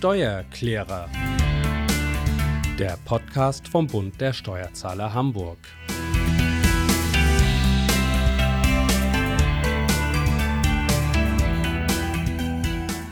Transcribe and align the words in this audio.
Steuerklärer. 0.00 1.10
Der 2.78 2.96
Podcast 3.04 3.68
vom 3.68 3.86
Bund 3.86 4.18
der 4.18 4.32
Steuerzahler 4.32 5.12
Hamburg. 5.12 5.58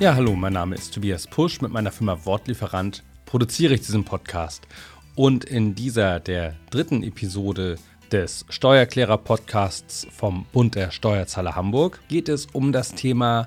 Ja, 0.00 0.14
hallo, 0.14 0.34
mein 0.34 0.54
Name 0.54 0.76
ist 0.76 0.94
Tobias 0.94 1.26
Pusch. 1.26 1.60
Mit 1.60 1.72
meiner 1.72 1.92
Firma 1.92 2.24
Wortlieferant 2.24 3.04
produziere 3.26 3.74
ich 3.74 3.82
diesen 3.82 4.04
Podcast. 4.04 4.66
Und 5.14 5.44
in 5.44 5.74
dieser, 5.74 6.20
der 6.20 6.54
dritten 6.70 7.02
Episode 7.02 7.76
des 8.10 8.46
Steuerklärer-Podcasts 8.48 10.06
vom 10.10 10.46
Bund 10.54 10.74
der 10.74 10.90
Steuerzahler 10.90 11.54
Hamburg, 11.54 12.00
geht 12.08 12.30
es 12.30 12.46
um 12.46 12.72
das 12.72 12.94
Thema 12.94 13.46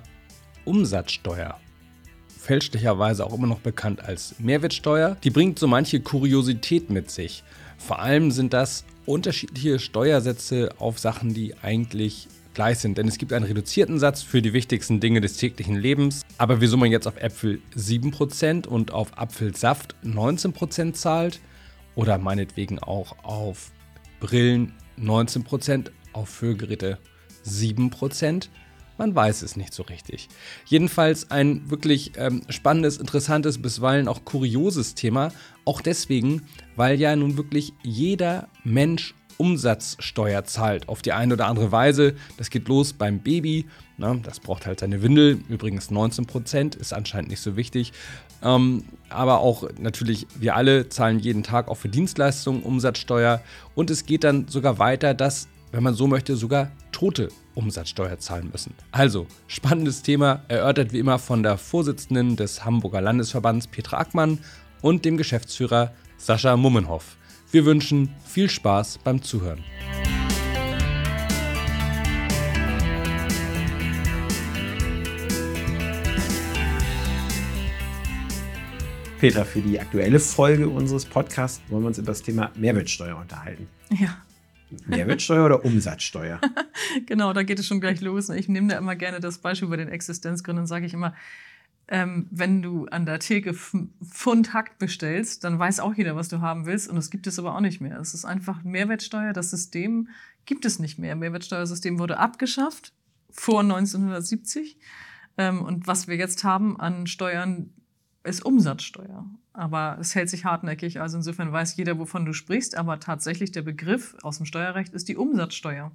Umsatzsteuer. 0.63 1.59
Fälschlicherweise 2.41 3.23
auch 3.23 3.36
immer 3.36 3.45
noch 3.45 3.59
bekannt 3.59 4.04
als 4.04 4.34
Mehrwertsteuer. 4.40 5.16
Die 5.23 5.30
bringt 5.30 5.59
so 5.59 5.68
manche 5.68 6.00
Kuriosität 6.00 6.90
mit 6.90 7.12
sich. 7.12 7.44
Vor 7.77 8.00
allem 8.00 8.31
sind 8.31 8.54
das 8.54 8.84
unterschiedliche 9.05 9.77
Steuersätze 9.77 10.70
auf 10.80 10.98
Sachen, 10.98 11.36
die 11.36 11.54
eigentlich 11.62 12.27
gleich 12.55 12.80
sind. 12.80 12.98
Denn 12.98 13.08
es 13.08 13.20
gibt 13.20 13.31
einen 13.31 13.45
reduzierten 13.45 14.00
Satz 14.00 14.23
für 14.23 14.41
die 14.41 14.54
wichtigsten 14.54 15.00
Dinge 15.00 15.22
des 15.22 15.38
täglichen 15.38 15.76
Lebens. 15.76 16.23
Aber 16.40 16.62
wieso 16.62 16.77
man 16.77 16.90
jetzt 16.90 17.08
auf 17.08 17.17
Äpfel 17.17 17.62
7% 17.77 18.66
und 18.66 18.92
auf 18.92 19.20
Apfelsaft 19.20 19.95
19% 20.03 20.94
zahlt 20.94 21.42
oder 21.94 22.17
meinetwegen 22.17 22.80
auch 22.80 23.23
auf 23.23 23.72
Brillen 24.20 24.73
19%, 25.00 25.92
auf 26.14 26.42
Hörgeräte 26.42 26.98
7%, 27.45 28.50
man 29.02 29.16
weiß 29.16 29.41
es 29.41 29.55
nicht 29.55 29.73
so 29.73 29.81
richtig. 29.81 30.30
Jedenfalls 30.67 31.31
ein 31.31 31.71
wirklich 31.71 32.11
ähm, 32.17 32.44
spannendes, 32.49 32.97
interessantes, 32.97 33.59
bisweilen 33.59 34.08
auch 34.08 34.25
kurioses 34.25 34.93
Thema. 34.93 35.31
Auch 35.66 35.81
deswegen, 35.81 36.43
weil 36.75 36.99
ja 36.99 37.16
nun 37.16 37.35
wirklich 37.35 37.73
jeder 37.81 38.47
Mensch 38.63 39.16
Umsatzsteuer 39.38 40.43
zahlt. 40.43 40.88
Auf 40.88 41.02
die 41.02 41.13
eine 41.13 41.33
oder 41.33 41.47
andere 41.47 41.71
Weise. 41.71 42.13
Das 42.38 42.52
geht 42.52 42.67
los 42.67 42.93
beim 42.93 43.21
Baby. 43.21 43.66
Na, 43.97 44.13
das 44.13 44.39
braucht 44.39 44.67
halt 44.67 44.81
seine 44.81 45.02
Windel. 45.02 45.39
Übrigens 45.49 45.89
19 45.89 46.27
Prozent, 46.27 46.75
ist 46.75 46.93
anscheinend 46.93 47.31
nicht 47.31 47.41
so 47.41 47.58
wichtig. 47.58 47.93
Ähm, 48.43 48.83
aber 49.09 49.39
auch 49.39 49.67
natürlich, 49.80 50.27
wir 50.36 50.55
alle 50.55 50.89
zahlen 50.89 51.17
jeden 51.17 51.41
Tag 51.41 51.69
auch 51.69 51.77
für 51.77 51.89
Dienstleistungen 51.89 52.61
Umsatzsteuer. 52.61 53.41
Und 53.73 53.89
es 53.89 54.05
geht 54.05 54.23
dann 54.23 54.47
sogar 54.47 54.77
weiter, 54.77 55.15
dass, 55.15 55.47
wenn 55.71 55.81
man 55.81 55.95
so 55.95 56.05
möchte, 56.05 56.36
sogar 56.36 56.69
Tote 57.02 57.30
Umsatzsteuer 57.55 58.19
zahlen 58.19 58.49
müssen. 58.52 58.75
Also, 58.91 59.25
spannendes 59.47 60.03
Thema, 60.03 60.44
erörtert 60.49 60.94
wie 60.94 60.99
immer 60.99 61.17
von 61.17 61.41
der 61.41 61.58
Vorsitzenden 61.58 62.35
des 62.35 62.63
Hamburger 62.63 63.02
Landesverbands 63.02 63.66
Petra 63.66 63.97
Ackmann 63.97 64.38
und 64.83 65.03
dem 65.03 65.17
Geschäftsführer 65.17 65.93
Sascha 66.17 66.55
Mummenhoff. 66.55 67.17
Wir 67.49 67.66
wünschen 67.66 68.13
viel 68.23 68.52
Spaß 68.52 68.99
beim 68.99 69.19
Zuhören. 69.23 69.63
Petra, 79.19 79.43
für 79.43 79.61
die 79.61 79.80
aktuelle 79.80 80.19
Folge 80.19 80.69
unseres 80.69 81.05
Podcasts 81.05 81.63
wollen 81.69 81.81
wir 81.81 81.88
uns 81.88 81.97
über 81.97 82.11
das 82.11 82.21
Thema 82.21 82.52
Mehrwertsteuer 82.53 83.17
unterhalten. 83.17 83.67
Ja. 83.89 84.21
Mehrwertsteuer 84.88 85.45
oder 85.45 85.66
Umsatzsteuer? 85.66 86.39
genau, 87.05 87.33
da 87.33 87.44
geht 87.44 87.59
es 87.59 87.67
schon 87.67 87.81
gleich 87.81 88.02
los. 88.02 88.30
Ich 88.30 88.50
nehme 88.50 88.67
da 88.67 88.77
immer 88.77 88.95
gerne 88.95 89.19
das 89.19 89.39
Beispiel 89.39 89.69
bei 89.69 89.77
den 89.77 89.89
Existenzgründen, 89.89 90.66
sage 90.66 90.86
ich 90.86 90.93
immer, 90.93 91.14
ähm, 91.87 92.27
wenn 92.32 92.61
du 92.61 92.86
an 92.86 93.05
der 93.05 93.20
Theke 93.20 93.54
Pfund 93.54 94.54
Hack 94.54 94.80
bestellst, 94.80 95.43
dann 95.43 95.59
weiß 95.59 95.82
auch 95.82 95.93
jeder, 95.93 96.15
was 96.15 96.30
du 96.30 96.39
haben 96.39 96.65
willst. 96.65 96.87
Und 96.87 96.95
das 96.95 97.09
gibt 97.09 97.27
es 97.27 97.37
aber 97.37 97.54
auch 97.54 97.59
nicht 97.59 97.82
mehr. 97.82 97.99
Es 97.99 98.14
ist 98.14 98.23
einfach 98.23 98.64
Mehrwertsteuer. 98.64 99.33
Das 99.33 99.49
System 99.49 100.08
gibt 100.45 100.64
es 100.64 100.80
nicht 100.80 100.99
mehr. 100.99 101.15
Mehrwertsteuersystem 101.17 101.99
wurde 101.99 102.17
abgeschafft 102.17 102.93
vor 103.30 103.59
1970. 103.59 104.77
Ähm, 105.38 105.61
und 105.61 105.86
was 105.86 106.08
wir 106.08 106.15
jetzt 106.15 106.45
haben 106.45 106.80
an 106.80 107.08
Steuern, 107.08 107.73
ist 108.23 108.45
Umsatzsteuer. 108.45 109.26
Aber 109.54 109.98
es 109.99 110.15
hält 110.15 110.30
sich 110.30 110.45
hartnäckig. 110.45 111.02
Also 111.02 111.17
insofern 111.17 111.52
weiß 111.52 111.76
jeder, 111.76 111.99
wovon 111.99 112.26
du 112.26 112.33
sprichst. 112.33 112.77
Aber 112.77 112.99
tatsächlich 112.99 113.52
der 113.52 113.64
Begriff 113.64 114.15
aus 114.21 114.37
dem 114.37 114.45
Steuerrecht 114.45 114.93
ist 114.93 115.08
die 115.08 115.17
Umsatzsteuer. 115.17 115.92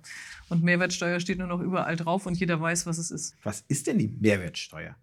Und 0.48 0.62
Mehrwertsteuer 0.62 1.20
steht 1.20 1.38
nur 1.38 1.46
noch 1.46 1.60
überall 1.60 1.96
drauf 1.96 2.26
und 2.26 2.38
jeder 2.38 2.60
weiß, 2.60 2.86
was 2.86 2.98
es 2.98 3.10
ist. 3.10 3.36
Was 3.42 3.64
ist 3.68 3.86
denn 3.86 3.98
die 3.98 4.08
Mehrwertsteuer? 4.08 4.96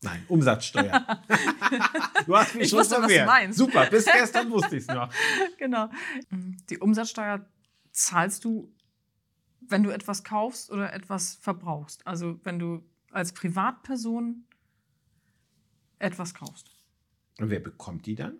Nein, 0.00 0.24
Umsatzsteuer. 0.28 0.92
du 2.26 2.36
hast 2.36 2.54
mich 2.54 2.64
ich 2.64 2.70
schon 2.70 2.78
wusste, 2.78 3.02
was 3.02 3.12
du 3.12 3.24
meinst. 3.24 3.58
Super, 3.58 3.86
bis 3.86 4.04
gestern 4.04 4.50
wusste 4.50 4.76
ich 4.76 4.82
es 4.82 4.88
noch. 4.88 5.12
Genau. 5.58 5.90
Die 6.70 6.78
Umsatzsteuer 6.78 7.44
zahlst 7.90 8.44
du, 8.44 8.72
wenn 9.60 9.82
du 9.82 9.90
etwas 9.90 10.22
kaufst 10.22 10.70
oder 10.70 10.92
etwas 10.92 11.34
verbrauchst. 11.40 12.06
Also 12.06 12.38
wenn 12.44 12.60
du 12.60 12.84
als 13.10 13.32
Privatperson 13.32 14.44
etwas 15.98 16.34
kaufst. 16.34 16.70
Und 17.38 17.50
wer 17.50 17.60
bekommt 17.60 18.06
die 18.06 18.14
dann? 18.14 18.38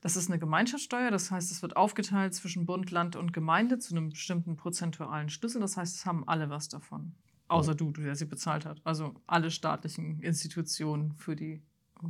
Das 0.00 0.16
ist 0.16 0.28
eine 0.28 0.38
Gemeinschaftssteuer, 0.38 1.10
das 1.10 1.30
heißt, 1.30 1.50
es 1.50 1.62
wird 1.62 1.76
aufgeteilt 1.76 2.34
zwischen 2.34 2.66
Bund, 2.66 2.90
Land 2.90 3.16
und 3.16 3.32
Gemeinde 3.32 3.78
zu 3.78 3.94
einem 3.96 4.10
bestimmten 4.10 4.54
prozentualen 4.54 5.30
Schlüssel. 5.30 5.62
Das 5.62 5.78
heißt, 5.78 5.96
es 5.96 6.04
haben 6.04 6.28
alle 6.28 6.50
was 6.50 6.68
davon. 6.68 7.14
Außer 7.48 7.74
du, 7.74 7.90
der 7.90 8.14
sie 8.14 8.26
bezahlt 8.26 8.66
hat. 8.66 8.80
Also 8.84 9.14
alle 9.26 9.50
staatlichen 9.50 10.20
Institutionen, 10.20 11.14
für 11.14 11.36
die, 11.36 11.62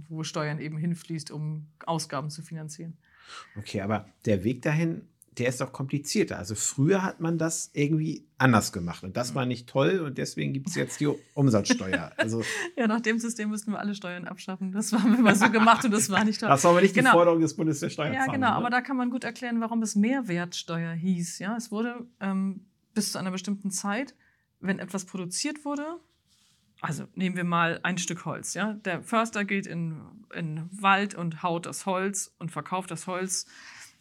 wo 0.08 0.24
Steuern 0.24 0.58
eben 0.58 0.76
hinfließt, 0.76 1.30
um 1.30 1.68
Ausgaben 1.86 2.30
zu 2.30 2.42
finanzieren. 2.42 2.96
Okay, 3.56 3.80
aber 3.80 4.08
der 4.24 4.42
Weg 4.42 4.62
dahin, 4.62 5.08
der 5.38 5.48
ist 5.48 5.60
doch 5.60 5.72
komplizierter. 5.72 6.38
Also 6.38 6.54
früher 6.54 7.02
hat 7.02 7.20
man 7.20 7.38
das 7.38 7.70
irgendwie 7.72 8.26
anders 8.38 8.72
gemacht 8.72 9.04
und 9.04 9.16
das 9.16 9.34
war 9.34 9.46
nicht 9.46 9.68
toll 9.68 10.00
und 10.00 10.18
deswegen 10.18 10.52
gibt 10.52 10.68
es 10.68 10.74
jetzt 10.76 11.00
die 11.00 11.08
Umsatzsteuer. 11.34 12.12
Also 12.16 12.42
ja, 12.76 12.86
nach 12.86 13.00
dem 13.00 13.18
System 13.18 13.50
müssten 13.50 13.72
wir 13.72 13.78
alle 13.78 13.94
Steuern 13.94 14.26
abschaffen. 14.26 14.72
Das 14.72 14.92
haben 14.92 15.16
wir 15.16 15.22
mal 15.22 15.34
so 15.34 15.50
gemacht 15.50 15.84
und 15.84 15.92
das 15.92 16.10
war 16.10 16.24
nicht 16.24 16.40
toll. 16.40 16.48
Das 16.54 16.62
war 16.64 16.70
aber 16.70 16.82
nicht 16.82 16.94
genau. 16.94 17.10
die 17.10 17.14
Forderung 17.14 17.40
des 17.40 17.56
Bundes 17.56 17.80
der 17.80 17.90
Steuerzahler. 17.90 18.26
Ja, 18.26 18.32
genau, 18.32 18.50
ne? 18.50 18.54
aber 18.54 18.70
da 18.70 18.80
kann 18.80 18.96
man 18.96 19.10
gut 19.10 19.24
erklären, 19.24 19.60
warum 19.60 19.82
es 19.82 19.96
Mehrwertsteuer 19.96 20.92
hieß. 20.92 21.40
Ja, 21.40 21.56
es 21.56 21.72
wurde 21.72 22.06
ähm, 22.20 22.66
bis 22.94 23.12
zu 23.12 23.18
einer 23.18 23.30
bestimmten 23.30 23.70
Zeit 23.70 24.14
wenn 24.64 24.78
etwas 24.78 25.04
produziert 25.04 25.64
wurde, 25.64 26.00
also 26.80 27.04
nehmen 27.14 27.36
wir 27.36 27.44
mal 27.44 27.80
ein 27.82 27.98
Stück 27.98 28.24
Holz. 28.24 28.54
Ja? 28.54 28.72
Der 28.72 29.02
Förster 29.02 29.44
geht 29.44 29.66
in, 29.66 30.00
in 30.34 30.68
Wald 30.72 31.14
und 31.14 31.42
haut 31.42 31.66
das 31.66 31.86
Holz 31.86 32.34
und 32.38 32.50
verkauft 32.50 32.90
das 32.90 33.06
Holz 33.06 33.46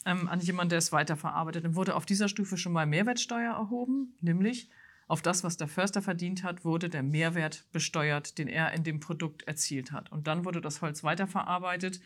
ähm, 0.05 0.27
an 0.27 0.39
jemanden, 0.39 0.69
der 0.69 0.79
es 0.79 0.91
weiterverarbeitet. 0.91 1.65
Dann 1.65 1.75
wurde 1.75 1.95
auf 1.95 2.05
dieser 2.05 2.27
Stufe 2.27 2.57
schon 2.57 2.73
mal 2.73 2.85
Mehrwertsteuer 2.85 3.53
erhoben, 3.53 4.15
nämlich 4.21 4.69
auf 5.07 5.21
das, 5.21 5.43
was 5.43 5.57
der 5.57 5.67
Förster 5.67 6.01
verdient 6.01 6.43
hat, 6.43 6.63
wurde 6.63 6.89
der 6.89 7.03
Mehrwert 7.03 7.65
besteuert, 7.71 8.37
den 8.37 8.47
er 8.47 8.73
in 8.73 8.83
dem 8.83 8.99
Produkt 8.99 9.43
erzielt 9.43 9.91
hat. 9.91 10.11
Und 10.11 10.27
dann 10.27 10.45
wurde 10.45 10.61
das 10.61 10.81
Holz 10.81 11.03
weiterverarbeitet 11.03 11.99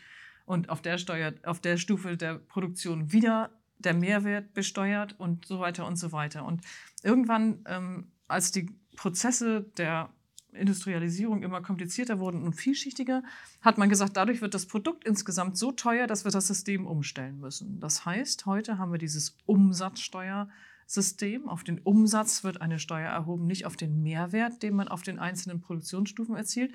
und 0.46 0.68
auf 0.68 0.82
der, 0.82 0.98
Steuer, 0.98 1.32
auf 1.44 1.60
der 1.60 1.76
Stufe 1.76 2.16
der 2.16 2.34
Produktion 2.34 3.12
wieder 3.12 3.50
der 3.78 3.94
Mehrwert 3.94 4.54
besteuert 4.54 5.14
und 5.18 5.46
so 5.46 5.60
weiter 5.60 5.86
und 5.86 5.96
so 5.96 6.10
weiter. 6.10 6.44
Und 6.44 6.62
irgendwann 7.02 7.64
ähm, 7.66 8.10
als 8.26 8.50
die 8.50 8.68
Prozesse 8.96 9.62
der 9.76 10.10
Industrialisierung 10.58 11.42
immer 11.42 11.62
komplizierter 11.62 12.18
wurden 12.18 12.42
und 12.42 12.54
vielschichtiger, 12.54 13.22
hat 13.60 13.78
man 13.78 13.88
gesagt, 13.88 14.16
dadurch 14.16 14.40
wird 14.40 14.54
das 14.54 14.66
Produkt 14.66 15.04
insgesamt 15.04 15.56
so 15.56 15.72
teuer, 15.72 16.06
dass 16.06 16.24
wir 16.24 16.32
das 16.32 16.46
System 16.46 16.86
umstellen 16.86 17.40
müssen. 17.40 17.80
Das 17.80 18.04
heißt, 18.04 18.46
heute 18.46 18.78
haben 18.78 18.92
wir 18.92 18.98
dieses 18.98 19.36
Umsatzsteuersystem. 19.46 21.48
Auf 21.48 21.64
den 21.64 21.78
Umsatz 21.78 22.44
wird 22.44 22.60
eine 22.60 22.78
Steuer 22.78 23.10
erhoben, 23.10 23.46
nicht 23.46 23.66
auf 23.66 23.76
den 23.76 24.02
Mehrwert, 24.02 24.62
den 24.62 24.74
man 24.74 24.88
auf 24.88 25.02
den 25.02 25.18
einzelnen 25.18 25.60
Produktionsstufen 25.60 26.36
erzielt. 26.36 26.72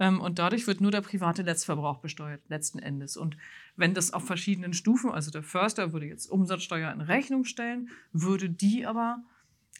Ähm, 0.00 0.20
und 0.20 0.38
dadurch 0.38 0.66
wird 0.66 0.80
nur 0.80 0.90
der 0.90 1.00
private 1.00 1.42
Letztverbrauch 1.42 1.98
besteuert, 1.98 2.40
letzten 2.48 2.78
Endes. 2.78 3.16
Und 3.16 3.36
wenn 3.76 3.94
das 3.94 4.12
auf 4.12 4.24
verschiedenen 4.24 4.72
Stufen, 4.72 5.10
also 5.10 5.30
der 5.30 5.42
Förster 5.42 5.92
würde 5.92 6.06
jetzt 6.06 6.30
Umsatzsteuer 6.30 6.92
in 6.92 7.00
Rechnung 7.00 7.44
stellen, 7.44 7.88
würde 8.12 8.48
die 8.48 8.86
aber 8.86 9.22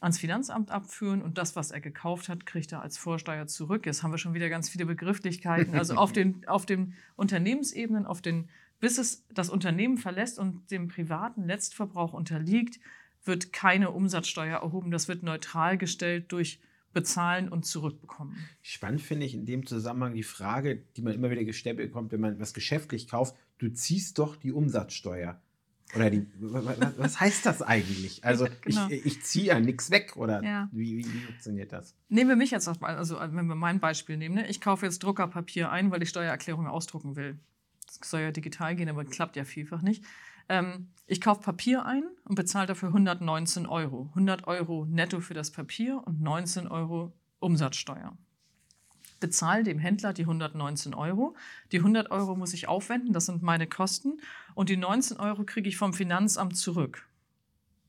ans 0.01 0.17
Finanzamt 0.17 0.71
abführen 0.71 1.21
und 1.21 1.37
das, 1.37 1.55
was 1.55 1.71
er 1.71 1.81
gekauft 1.81 2.29
hat, 2.29 2.45
kriegt 2.45 2.71
er 2.71 2.81
als 2.81 2.97
Vorsteuer 2.97 3.47
zurück. 3.47 3.85
Jetzt 3.85 4.03
haben 4.03 4.11
wir 4.11 4.17
schon 4.17 4.33
wieder 4.33 4.49
ganz 4.49 4.69
viele 4.69 4.85
Begrifflichkeiten. 4.85 5.75
Also 5.75 5.95
auf 5.95 6.11
den, 6.11 6.43
auf 6.47 6.65
den 6.65 6.93
Unternehmensebenen, 7.15 8.05
auf 8.05 8.21
den, 8.21 8.49
bis 8.79 8.97
es 8.97 9.25
das 9.33 9.49
Unternehmen 9.49 9.97
verlässt 9.97 10.39
und 10.39 10.71
dem 10.71 10.87
privaten 10.87 11.45
Letztverbrauch 11.45 12.13
unterliegt, 12.13 12.79
wird 13.25 13.51
keine 13.51 13.91
Umsatzsteuer 13.91 14.59
erhoben. 14.59 14.91
Das 14.91 15.07
wird 15.07 15.23
neutral 15.23 15.77
gestellt 15.77 16.31
durch 16.31 16.59
bezahlen 16.93 17.49
und 17.49 17.65
zurückbekommen. 17.65 18.35
Spannend 18.61 19.01
finde 19.01 19.25
ich 19.25 19.35
in 19.35 19.45
dem 19.45 19.65
Zusammenhang 19.65 20.15
die 20.15 20.23
Frage, 20.23 20.83
die 20.97 21.01
man 21.01 21.13
immer 21.13 21.29
wieder 21.29 21.43
gestellt 21.43 21.77
bekommt, 21.77 22.11
wenn 22.11 22.21
man 22.21 22.39
was 22.39 22.53
geschäftlich 22.53 23.07
kauft, 23.07 23.35
du 23.59 23.69
ziehst 23.69 24.17
doch 24.17 24.35
die 24.35 24.51
Umsatzsteuer. 24.51 25.39
Oder 25.95 26.09
die, 26.09 26.27
was 26.39 27.19
heißt 27.19 27.45
das 27.45 27.61
eigentlich? 27.61 28.21
Also 28.29 28.47
genau. 28.61 28.87
ich, 28.89 29.05
ich 29.05 29.23
ziehe 29.23 29.45
ja 29.45 29.59
nichts 29.59 29.89
weg 29.91 30.15
oder 30.15 30.43
ja. 30.43 30.69
Wie, 30.71 30.97
wie, 30.97 31.13
wie, 31.13 31.19
funktioniert 31.19 31.71
das? 31.71 31.95
Nehmen 32.09 32.29
wir 32.29 32.35
mich 32.35 32.51
jetzt 32.51 32.67
mal, 32.79 32.95
also 32.95 33.19
wenn 33.19 33.47
wir 33.47 33.55
mein 33.55 33.79
Beispiel 33.79 34.17
nehmen. 34.17 34.35
Ne? 34.35 34.47
Ich 34.47 34.61
kaufe 34.61 34.85
jetzt 34.85 34.99
Druckerpapier 35.03 35.71
ein, 35.71 35.89
weil 35.89 36.03
ich 36.03 36.09
Steuererklärung 36.09 36.67
ausdrucken 36.67 37.15
will. 37.15 37.39
Das 37.87 37.99
soll 38.07 38.21
ja 38.21 38.31
digital 38.31 38.75
gehen, 38.75 38.89
aber 38.89 39.05
klappt 39.05 39.35
ja 39.35 39.45
vielfach 39.45 39.81
nicht. 39.81 40.03
Ähm, 40.47 40.89
ich 41.07 41.21
kaufe 41.21 41.41
Papier 41.41 41.85
ein 41.85 42.03
und 42.25 42.35
bezahle 42.35 42.67
dafür 42.67 42.89
119 42.89 43.65
Euro. 43.65 44.09
100 44.09 44.47
Euro 44.47 44.85
netto 44.85 45.21
für 45.21 45.33
das 45.33 45.51
Papier 45.51 46.03
und 46.05 46.21
19 46.21 46.67
Euro 46.67 47.13
Umsatzsteuer 47.39 48.17
bezahle 49.19 49.63
dem 49.63 49.79
Händler 49.79 50.13
die 50.13 50.23
119 50.23 50.93
Euro. 50.93 51.35
Die 51.71 51.79
100 51.79 52.11
Euro 52.11 52.35
muss 52.35 52.53
ich 52.53 52.67
aufwenden, 52.67 53.13
das 53.13 53.25
sind 53.25 53.41
meine 53.41 53.67
Kosten. 53.67 54.19
Und 54.55 54.69
die 54.69 54.77
19 54.77 55.17
Euro 55.17 55.43
kriege 55.43 55.69
ich 55.69 55.77
vom 55.77 55.93
Finanzamt 55.93 56.57
zurück. 56.57 57.07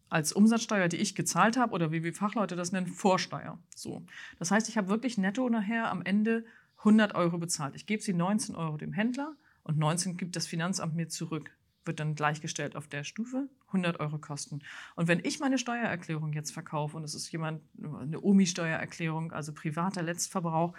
Als 0.08 0.32
Umsatzsteuer, 0.32 0.88
die 0.88 0.96
ich 0.96 1.14
gezahlt 1.14 1.56
habe, 1.56 1.72
oder 1.72 1.92
wie 1.92 2.02
wir 2.02 2.12
Fachleute 2.12 2.56
das 2.56 2.72
nennen, 2.72 2.88
Vorsteuer. 2.88 3.58
So. 3.76 4.04
Das 4.38 4.50
heißt, 4.50 4.68
ich 4.68 4.76
habe 4.76 4.88
wirklich 4.88 5.18
netto 5.18 5.48
nachher 5.48 5.90
am 5.90 6.02
Ende 6.02 6.44
100 6.78 7.14
Euro 7.14 7.38
bezahlt. 7.38 7.76
Ich 7.76 7.86
gebe 7.86 8.02
sie 8.02 8.12
19 8.12 8.56
Euro 8.56 8.76
dem 8.76 8.92
Händler 8.92 9.34
und 9.62 9.78
19 9.78 10.16
gibt 10.16 10.34
das 10.34 10.46
Finanzamt 10.46 10.96
mir 10.96 11.08
zurück. 11.08 11.52
Wird 11.84 12.00
dann 12.00 12.14
gleichgestellt 12.14 12.76
auf 12.76 12.88
der 12.88 13.04
Stufe, 13.04 13.48
100 13.68 14.00
Euro 14.00 14.18
kosten. 14.18 14.60
Und 14.96 15.08
wenn 15.08 15.20
ich 15.24 15.40
meine 15.40 15.58
Steuererklärung 15.58 16.32
jetzt 16.32 16.50
verkaufe 16.50 16.96
und 16.96 17.04
es 17.04 17.14
ist 17.14 17.30
jemand, 17.32 17.62
eine 17.82 18.20
OMI-Steuererklärung, 18.20 19.32
also 19.32 19.54
privater 19.54 20.02
Letztverbrauch, 20.02 20.74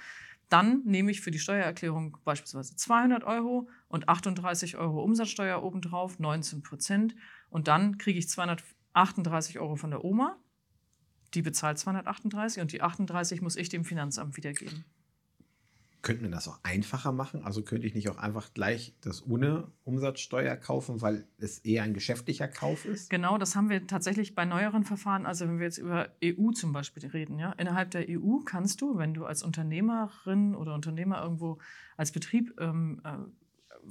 dann 0.52 0.84
nehme 0.84 1.12
ich 1.12 1.22
für 1.22 1.32
die 1.32 1.40
Steuererklärung 1.40 2.18
beispielsweise 2.26 2.76
200 2.76 3.24
Euro 3.24 3.70
und 3.88 4.10
38 4.10 4.78
Euro 4.78 5.02
Umsatzsteuer 5.02 5.64
obendrauf, 5.64 6.20
19 6.20 6.62
Prozent. 6.62 7.16
Und 7.50 7.68
dann 7.70 7.98
kriege 7.98 8.20
ich 8.20 8.28
238 8.28 9.60
Euro 9.60 9.78
von 9.78 9.92
der 9.92 10.04
Oma. 10.04 10.38
Die 11.34 11.42
bezahlt 11.42 11.80
238 11.80 12.62
und 12.62 12.74
die 12.74 12.82
38 12.82 13.42
muss 13.42 13.56
ich 13.56 13.70
dem 13.70 13.86
Finanzamt 13.86 14.36
wiedergeben. 14.36 14.84
Könnten 16.02 16.24
wir 16.24 16.32
das 16.32 16.48
auch 16.48 16.60
einfacher 16.64 17.12
machen? 17.12 17.44
Also 17.44 17.62
könnte 17.62 17.86
ich 17.86 17.94
nicht 17.94 18.10
auch 18.10 18.18
einfach 18.18 18.54
gleich 18.54 18.96
das 19.02 19.26
ohne 19.28 19.68
Umsatzsteuer 19.84 20.56
kaufen, 20.56 21.02
weil 21.02 21.26
es 21.38 21.60
eher 21.60 21.84
ein 21.84 21.94
geschäftlicher 21.94 22.48
Kauf 22.48 22.86
ist? 22.86 23.10
Genau, 23.10 23.38
das 23.38 23.56
haben 23.56 23.70
wir 23.70 23.86
tatsächlich 23.86 24.34
bei 24.34 24.46
neueren 24.46 24.84
Verfahren. 24.84 25.28
Also 25.28 25.48
wenn 25.48 25.60
wir 25.60 25.66
jetzt 25.66 25.78
über 25.78 26.10
EU 26.24 26.52
zum 26.52 26.74
Beispiel 26.74 27.06
reden, 27.08 27.38
ja, 27.38 27.52
innerhalb 27.54 27.92
der 27.92 28.06
EU 28.10 28.40
kannst 28.44 28.82
du, 28.82 28.98
wenn 28.98 29.14
du 29.14 29.26
als 29.26 29.44
Unternehmerin 29.44 30.56
oder 30.56 30.74
Unternehmer 30.74 31.22
irgendwo 31.22 31.60
als 31.98 32.12
Betrieb 32.12 32.60
ähm, 32.60 33.02
äh, 33.04 33.18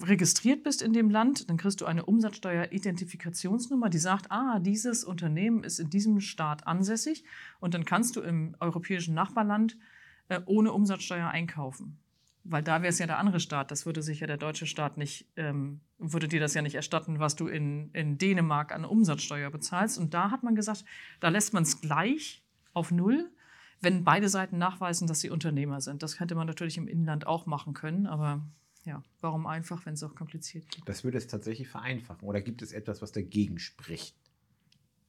registriert 0.04 0.62
bist 0.62 0.82
in 0.82 0.92
dem 0.92 1.10
Land, 1.10 1.48
dann 1.48 1.56
kriegst 1.56 1.80
du 1.80 1.86
eine 1.86 2.04
Umsatzsteuer-Identifikationsnummer, 2.06 3.88
die 3.88 3.98
sagt, 3.98 4.30
ah, 4.30 4.58
dieses 4.58 5.04
Unternehmen 5.04 5.64
ist 5.64 5.78
in 5.78 5.90
diesem 5.90 6.20
Staat 6.20 6.66
ansässig 6.66 7.24
und 7.60 7.74
dann 7.74 7.84
kannst 7.84 8.16
du 8.16 8.20
im 8.20 8.56
europäischen 8.60 9.14
Nachbarland 9.14 9.76
äh, 10.30 10.40
ohne 10.46 10.72
Umsatzsteuer 10.72 11.28
einkaufen. 11.28 11.98
Weil 12.44 12.62
da 12.62 12.80
wäre 12.80 12.88
es 12.88 12.98
ja 12.98 13.06
der 13.06 13.18
andere 13.18 13.40
Staat. 13.40 13.70
Das 13.70 13.84
würde 13.84 14.00
sich 14.00 14.20
ja 14.20 14.26
der 14.26 14.38
deutsche 14.38 14.66
Staat 14.66 14.96
nicht, 14.96 15.26
ähm, 15.36 15.80
würde 15.98 16.28
dir 16.28 16.40
das 16.40 16.54
ja 16.54 16.62
nicht 16.62 16.74
erstatten, 16.74 17.18
was 17.18 17.36
du 17.36 17.48
in, 17.48 17.90
in 17.92 18.16
Dänemark 18.16 18.72
an 18.72 18.86
Umsatzsteuer 18.86 19.50
bezahlst. 19.50 19.98
Und 19.98 20.14
da 20.14 20.30
hat 20.30 20.42
man 20.42 20.54
gesagt, 20.54 20.84
da 21.20 21.28
lässt 21.28 21.52
man 21.52 21.64
es 21.64 21.82
gleich 21.82 22.42
auf 22.72 22.90
Null, 22.90 23.28
wenn 23.82 24.04
beide 24.04 24.28
Seiten 24.28 24.56
nachweisen, 24.56 25.06
dass 25.06 25.20
sie 25.20 25.30
Unternehmer 25.30 25.80
sind. 25.80 26.02
Das 26.02 26.16
könnte 26.16 26.34
man 26.34 26.46
natürlich 26.46 26.78
im 26.78 26.88
Inland 26.88 27.26
auch 27.26 27.44
machen 27.46 27.74
können, 27.74 28.06
aber 28.06 28.40
ja, 28.84 29.02
warum 29.20 29.46
einfach, 29.46 29.84
wenn 29.84 29.94
es 29.94 30.02
auch 30.02 30.14
kompliziert 30.14 30.70
geht? 30.70 30.88
Das 30.88 31.04
würde 31.04 31.18
es 31.18 31.26
tatsächlich 31.26 31.68
vereinfachen. 31.68 32.26
Oder 32.26 32.40
gibt 32.40 32.62
es 32.62 32.72
etwas, 32.72 33.02
was 33.02 33.12
dagegen 33.12 33.58
spricht? 33.58 34.16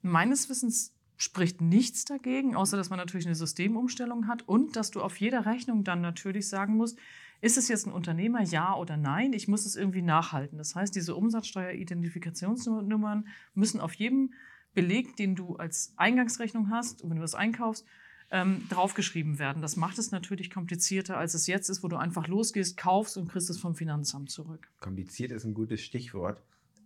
Meines 0.02 0.50
Wissens 0.50 0.94
spricht 1.22 1.62
nichts 1.62 2.04
dagegen, 2.04 2.56
außer 2.56 2.76
dass 2.78 2.90
man 2.90 2.98
natürlich 2.98 3.28
eine 3.28 3.36
Systemumstellung 3.36 4.28
hat 4.28 4.48
und 4.48 4.76
dass 4.76 4.90
du 4.90 5.04
auf 5.04 5.18
jeder 5.18 5.46
Rechnung 5.46 5.84
dann 5.84 6.02
natürlich 6.02 6.50
sagen 6.50 6.78
musst, 6.78 6.98
ist 7.42 7.60
es 7.60 7.68
jetzt 7.68 7.86
ein 7.86 7.94
Unternehmer, 7.94 8.42
ja 8.42 8.76
oder 8.76 8.98
nein? 8.98 9.34
Ich 9.34 9.48
muss 9.48 9.68
es 9.68 9.76
irgendwie 9.76 10.02
nachhalten. 10.02 10.58
Das 10.58 10.74
heißt, 10.74 10.96
diese 10.96 11.16
Umsatzsteuer-Identifikationsnummern 11.16 13.28
müssen 13.54 13.80
auf 13.80 13.94
jedem 13.94 14.34
Beleg, 14.74 15.16
den 15.16 15.36
du 15.36 15.58
als 15.58 15.94
Eingangsrechnung 15.96 16.72
hast, 16.72 17.04
wenn 17.04 17.18
du 17.18 17.22
das 17.22 17.36
einkaufst, 17.36 17.86
ähm, 18.32 18.64
draufgeschrieben 18.70 19.38
werden. 19.38 19.62
Das 19.62 19.76
macht 19.76 20.00
es 20.00 20.10
natürlich 20.10 20.50
komplizierter, 20.50 21.20
als 21.20 21.36
es 21.36 21.46
jetzt 21.46 21.70
ist, 21.70 21.84
wo 21.84 21.88
du 21.88 21.98
einfach 21.98 22.28
losgehst, 22.28 22.78
kaufst 22.78 23.16
und 23.18 23.30
kriegst 23.30 23.52
es 23.52 23.60
vom 23.60 23.76
Finanzamt 23.76 24.32
zurück. 24.32 24.72
Kompliziert 24.80 25.32
ist 25.32 25.44
ein 25.44 25.54
gutes 25.54 25.82
Stichwort. 25.82 26.42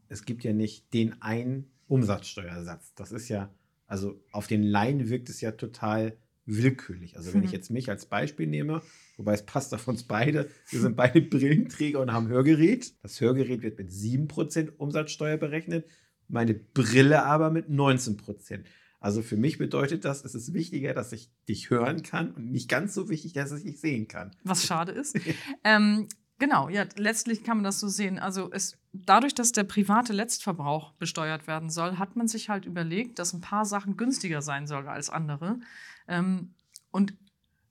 Es 0.10 0.26
gibt 0.26 0.44
ja 0.44 0.52
nicht 0.52 0.94
den 0.94 1.22
einen 1.22 1.72
Umsatzsteuersatz. 1.88 2.94
Das 2.96 3.14
ist 3.14 3.30
ja 3.30 3.50
also 3.88 4.22
auf 4.32 4.48
den 4.48 4.64
Laien 4.64 5.10
wirkt 5.10 5.30
es 5.30 5.42
ja 5.42 5.52
total 5.52 6.18
willkürlich. 6.46 7.18
Also 7.18 7.34
wenn 7.34 7.40
mhm. 7.40 7.48
ich 7.48 7.52
jetzt 7.52 7.72
mich 7.72 7.90
als 7.90 8.06
Beispiel 8.06 8.48
nehme, 8.48 8.82
wobei 9.18 9.34
es 9.34 9.46
passt 9.46 9.74
auf 9.74 9.88
uns 9.88 10.04
beide, 10.04 10.50
wir 10.70 10.80
sind 10.80 10.96
beide 10.96 11.22
Brillenträger 11.22 12.00
und 12.00 12.12
haben 12.12 12.28
Hörgerät. 12.28 12.94
Das 13.02 13.20
Hörgerät 13.20 13.62
wird 13.62 13.78
mit 13.78 13.90
7% 13.90 14.78
Umsatzsteuer 14.78 15.38
berechnet, 15.38 15.88
meine 16.28 16.54
Brille 16.54 17.24
aber 17.24 17.52
mit 17.52 17.70
19%. 17.70 18.64
Also 19.00 19.22
für 19.22 19.38
mich 19.38 19.58
bedeutet 19.60 20.04
das, 20.04 20.26
es 20.26 20.34
ist 20.34 20.54
wichtiger, 20.54 20.94
dass 20.94 21.12
ich 21.12 21.30
dich 21.48 21.70
hören 21.70 22.02
kann 22.02 22.32
und 22.32 22.52
nicht 22.52 22.70
ganz 22.70 22.94
so 22.96 23.10
wichtig, 23.10 23.34
dass 23.34 23.52
ich 23.52 23.64
dich 23.64 23.80
sehen 23.80 24.08
kann. 24.08 24.32
Was 24.44 24.66
schade 24.66 24.92
ist. 24.94 25.20
ähm, 25.64 26.08
Genau, 26.38 26.68
ja, 26.68 26.86
letztlich 26.98 27.44
kann 27.44 27.58
man 27.58 27.64
das 27.64 27.80
so 27.80 27.88
sehen. 27.88 28.20
Also 28.20 28.52
es, 28.52 28.78
dadurch, 28.92 29.34
dass 29.34 29.54
der 29.54 29.64
private 29.64 30.12
Letztverbrauch 30.12 30.92
besteuert 30.94 31.48
werden 31.48 31.70
soll, 31.70 31.98
hat 31.98 32.18
man 32.18 32.28
sich 32.28 32.50
halt 32.50 32.66
überlegt, 32.66 33.20
dass 33.20 33.34
ein 33.34 33.42
paar 33.42 33.66
Sachen 33.66 33.96
günstiger 33.96 34.42
sein 34.42 34.68
sollen 34.68 34.88
als 34.88 35.10
andere. 35.10 35.60
Ähm, 36.08 36.54
und 36.92 37.14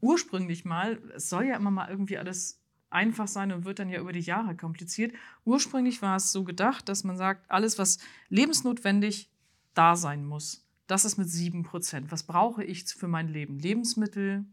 ursprünglich 0.00 0.64
mal, 0.64 0.98
es 1.14 1.28
soll 1.28 1.44
ja 1.44 1.56
immer 1.56 1.70
mal 1.70 1.90
irgendwie 1.90 2.16
alles 2.16 2.60
einfach 2.88 3.28
sein 3.28 3.52
und 3.52 3.64
wird 3.64 3.80
dann 3.80 3.90
ja 3.90 4.00
über 4.00 4.12
die 4.12 4.20
Jahre 4.20 4.56
kompliziert. 4.56 5.12
Ursprünglich 5.44 6.00
war 6.00 6.16
es 6.16 6.32
so 6.32 6.44
gedacht, 6.44 6.88
dass 6.88 7.04
man 7.04 7.16
sagt, 7.16 7.50
alles, 7.50 7.78
was 7.78 7.98
lebensnotwendig 8.28 9.28
da 9.74 9.96
sein 9.96 10.24
muss, 10.24 10.64
das 10.86 11.04
ist 11.04 11.18
mit 11.18 11.28
7%. 11.28 12.10
Was 12.10 12.22
brauche 12.22 12.62
ich 12.62 12.84
für 12.84 13.08
mein 13.08 13.28
Leben? 13.28 13.58
Lebensmittel, 13.58 14.44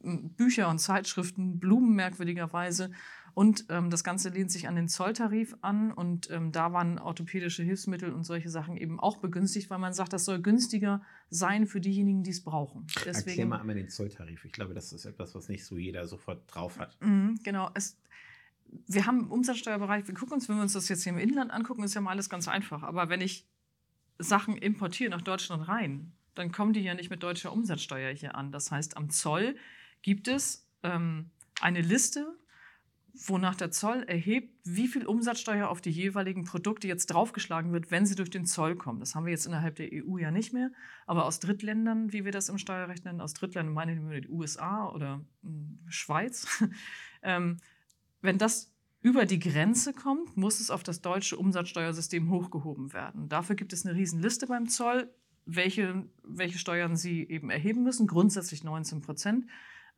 Bücher 0.00 0.68
und 0.68 0.78
Zeitschriften, 0.78 1.58
Blumen 1.58 1.94
merkwürdigerweise 1.94 2.90
und 3.38 3.66
ähm, 3.68 3.88
das 3.88 4.02
Ganze 4.02 4.30
lehnt 4.30 4.50
sich 4.50 4.66
an 4.66 4.74
den 4.74 4.88
Zolltarif 4.88 5.56
an 5.60 5.92
und 5.92 6.28
ähm, 6.28 6.50
da 6.50 6.72
waren 6.72 6.98
orthopädische 6.98 7.62
Hilfsmittel 7.62 8.12
und 8.12 8.24
solche 8.24 8.50
Sachen 8.50 8.76
eben 8.76 8.98
auch 8.98 9.18
begünstigt, 9.18 9.70
weil 9.70 9.78
man 9.78 9.92
sagt, 9.92 10.12
das 10.12 10.24
soll 10.24 10.42
günstiger 10.42 11.02
sein 11.30 11.68
für 11.68 11.80
diejenigen, 11.80 12.24
die 12.24 12.32
es 12.32 12.42
brauchen. 12.42 12.88
Deswegen, 13.04 13.28
Erklär 13.28 13.46
mal 13.46 13.60
einmal 13.60 13.76
den 13.76 13.90
Zolltarif. 13.90 14.44
Ich 14.44 14.50
glaube, 14.50 14.74
das 14.74 14.92
ist 14.92 15.04
etwas, 15.04 15.36
was 15.36 15.48
nicht 15.48 15.64
so 15.64 15.76
jeder 15.76 16.08
sofort 16.08 16.52
drauf 16.52 16.80
hat. 16.80 17.00
Mhm, 17.00 17.38
genau. 17.44 17.70
Es, 17.74 17.96
wir 18.88 19.06
haben 19.06 19.20
im 19.20 19.30
Umsatzsteuerbereich, 19.30 20.08
wir 20.08 20.16
gucken 20.16 20.32
uns, 20.32 20.48
wenn 20.48 20.56
wir 20.56 20.62
uns 20.62 20.72
das 20.72 20.88
jetzt 20.88 21.04
hier 21.04 21.12
im 21.12 21.20
Inland 21.20 21.52
angucken, 21.52 21.84
ist 21.84 21.94
ja 21.94 22.00
mal 22.00 22.10
alles 22.10 22.28
ganz 22.28 22.48
einfach. 22.48 22.82
Aber 22.82 23.08
wenn 23.08 23.20
ich 23.20 23.46
Sachen 24.18 24.56
importiere 24.56 25.10
nach 25.10 25.22
Deutschland 25.22 25.68
rein, 25.68 26.10
dann 26.34 26.50
kommen 26.50 26.72
die 26.72 26.80
ja 26.80 26.94
nicht 26.94 27.08
mit 27.08 27.22
deutscher 27.22 27.52
Umsatzsteuer 27.52 28.12
hier 28.12 28.34
an. 28.34 28.50
Das 28.50 28.72
heißt, 28.72 28.96
am 28.96 29.10
Zoll 29.10 29.54
gibt 30.02 30.26
es 30.26 30.66
ähm, 30.82 31.30
eine 31.60 31.82
Liste 31.82 32.36
wonach 33.26 33.54
der 33.54 33.70
Zoll 33.70 34.02
erhebt, 34.04 34.54
wie 34.64 34.86
viel 34.86 35.06
Umsatzsteuer 35.06 35.68
auf 35.68 35.80
die 35.80 35.90
jeweiligen 35.90 36.44
Produkte 36.44 36.86
jetzt 36.86 37.06
draufgeschlagen 37.06 37.72
wird, 37.72 37.90
wenn 37.90 38.06
sie 38.06 38.14
durch 38.14 38.30
den 38.30 38.46
Zoll 38.46 38.76
kommen. 38.76 39.00
Das 39.00 39.14
haben 39.14 39.24
wir 39.24 39.32
jetzt 39.32 39.46
innerhalb 39.46 39.76
der 39.76 39.88
EU 39.92 40.18
ja 40.18 40.30
nicht 40.30 40.52
mehr, 40.52 40.70
aber 41.06 41.24
aus 41.24 41.40
Drittländern, 41.40 42.12
wie 42.12 42.24
wir 42.24 42.32
das 42.32 42.48
im 42.48 42.58
Steuerrecht 42.58 43.04
nennen, 43.04 43.20
aus 43.20 43.34
Drittländern 43.34 43.74
meinen 43.74 44.08
wir 44.08 44.20
die 44.20 44.28
USA 44.28 44.88
oder 44.88 45.20
hm, 45.42 45.80
Schweiz, 45.88 46.62
ähm, 47.22 47.58
wenn 48.20 48.38
das 48.38 48.72
über 49.00 49.26
die 49.26 49.38
Grenze 49.38 49.92
kommt, 49.92 50.36
muss 50.36 50.60
es 50.60 50.70
auf 50.70 50.82
das 50.82 51.00
deutsche 51.00 51.36
Umsatzsteuersystem 51.36 52.30
hochgehoben 52.30 52.92
werden. 52.92 53.28
Dafür 53.28 53.56
gibt 53.56 53.72
es 53.72 53.86
eine 53.86 53.94
Riesenliste 53.94 54.46
beim 54.46 54.68
Zoll, 54.68 55.12
welche, 55.46 56.04
welche 56.24 56.58
Steuern 56.58 56.96
sie 56.96 57.22
eben 57.28 57.50
erheben 57.50 57.82
müssen, 57.82 58.06
grundsätzlich 58.06 58.64
19 58.64 59.00
Prozent. 59.00 59.46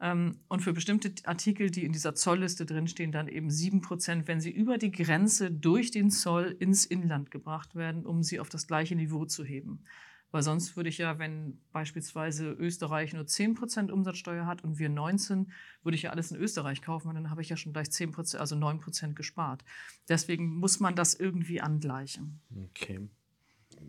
Ähm, 0.00 0.38
und 0.48 0.60
für 0.60 0.72
bestimmte 0.72 1.12
Artikel, 1.24 1.70
die 1.70 1.84
in 1.84 1.92
dieser 1.92 2.14
Zollliste 2.14 2.64
drinstehen, 2.64 3.12
dann 3.12 3.28
eben 3.28 3.48
7%, 3.48 4.26
wenn 4.26 4.40
sie 4.40 4.50
über 4.50 4.78
die 4.78 4.90
Grenze 4.90 5.50
durch 5.50 5.90
den 5.90 6.10
Zoll 6.10 6.56
ins 6.58 6.86
Inland 6.86 7.30
gebracht 7.30 7.74
werden, 7.74 8.06
um 8.06 8.22
sie 8.22 8.40
auf 8.40 8.48
das 8.48 8.66
gleiche 8.66 8.96
Niveau 8.96 9.26
zu 9.26 9.44
heben. 9.44 9.84
Weil 10.30 10.42
sonst 10.42 10.76
würde 10.76 10.88
ich 10.88 10.98
ja, 10.98 11.18
wenn 11.18 11.60
beispielsweise 11.72 12.52
Österreich 12.52 13.12
nur 13.12 13.24
10% 13.24 13.90
Umsatzsteuer 13.90 14.46
hat 14.46 14.62
und 14.62 14.78
wir 14.78 14.88
19, 14.88 15.50
würde 15.82 15.96
ich 15.96 16.02
ja 16.02 16.10
alles 16.10 16.30
in 16.30 16.38
Österreich 16.38 16.82
kaufen 16.82 17.08
und 17.08 17.16
dann 17.16 17.30
habe 17.30 17.42
ich 17.42 17.48
ja 17.48 17.56
schon 17.56 17.72
gleich 17.72 17.88
10%, 17.88 18.36
also 18.36 18.54
9% 18.54 19.14
gespart. 19.14 19.64
Deswegen 20.08 20.46
muss 20.46 20.78
man 20.78 20.94
das 20.94 21.14
irgendwie 21.14 21.60
angleichen. 21.60 22.40
Okay. 22.70 23.00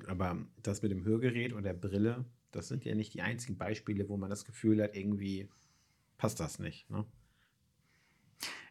Aber 0.07 0.37
das 0.63 0.81
mit 0.81 0.91
dem 0.91 1.05
Hörgerät 1.05 1.53
und 1.53 1.63
der 1.63 1.73
Brille, 1.73 2.25
das 2.51 2.67
sind 2.67 2.85
ja 2.85 2.95
nicht 2.95 3.13
die 3.13 3.21
einzigen 3.21 3.57
Beispiele, 3.57 4.09
wo 4.09 4.17
man 4.17 4.29
das 4.29 4.43
Gefühl 4.43 4.81
hat, 4.81 4.95
irgendwie 4.95 5.47
passt 6.21 6.39
das 6.39 6.59
nicht. 6.59 6.87
Ne? 6.91 7.03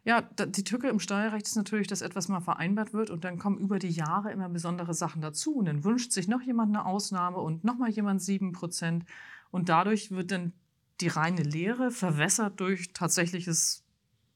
Ja, 0.05 0.21
die 0.21 0.63
Tücke 0.63 0.87
im 0.87 0.99
Steuerrecht 0.99 1.45
ist 1.45 1.57
natürlich, 1.57 1.87
dass 1.87 2.01
etwas 2.01 2.29
mal 2.29 2.39
vereinbart 2.39 2.93
wird 2.93 3.09
und 3.09 3.25
dann 3.25 3.37
kommen 3.37 3.59
über 3.59 3.77
die 3.77 3.89
Jahre 3.89 4.31
immer 4.31 4.47
besondere 4.47 4.93
Sachen 4.93 5.21
dazu. 5.21 5.55
Und 5.55 5.65
dann 5.65 5.83
wünscht 5.83 6.13
sich 6.13 6.29
noch 6.29 6.41
jemand 6.41 6.73
eine 6.73 6.85
Ausnahme 6.85 7.37
und 7.37 7.65
nochmal 7.65 7.89
jemand 7.89 8.21
7 8.21 8.53
Prozent. 8.53 9.03
Und 9.51 9.67
dadurch 9.67 10.11
wird 10.11 10.31
dann 10.31 10.53
die 11.01 11.09
reine 11.09 11.43
Lehre 11.43 11.91
verwässert 11.91 12.59
durch 12.61 12.93
tatsächliches 12.93 13.83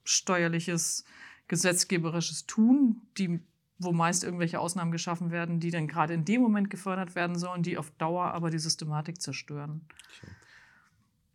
steuerliches, 0.04 1.06
gesetzgeberisches 1.48 2.46
Tun, 2.46 3.02
die, 3.18 3.40
wo 3.80 3.94
meist 3.94 4.26
irgendwelche 4.26 4.60
Ausnahmen 4.60 4.92
geschaffen 4.92 5.32
werden, 5.32 5.62
die 5.62 5.72
dann 5.72 5.88
gerade 5.88 6.14
in 6.14 6.26
dem 6.26 6.42
Moment 6.42 6.70
gefördert 6.70 7.16
werden 7.16 7.40
sollen, 7.40 7.64
die 7.64 7.78
auf 7.78 7.92
Dauer 7.92 8.26
aber 8.34 8.50
die 8.50 8.60
Systematik 8.60 9.22
zerstören. 9.22 9.88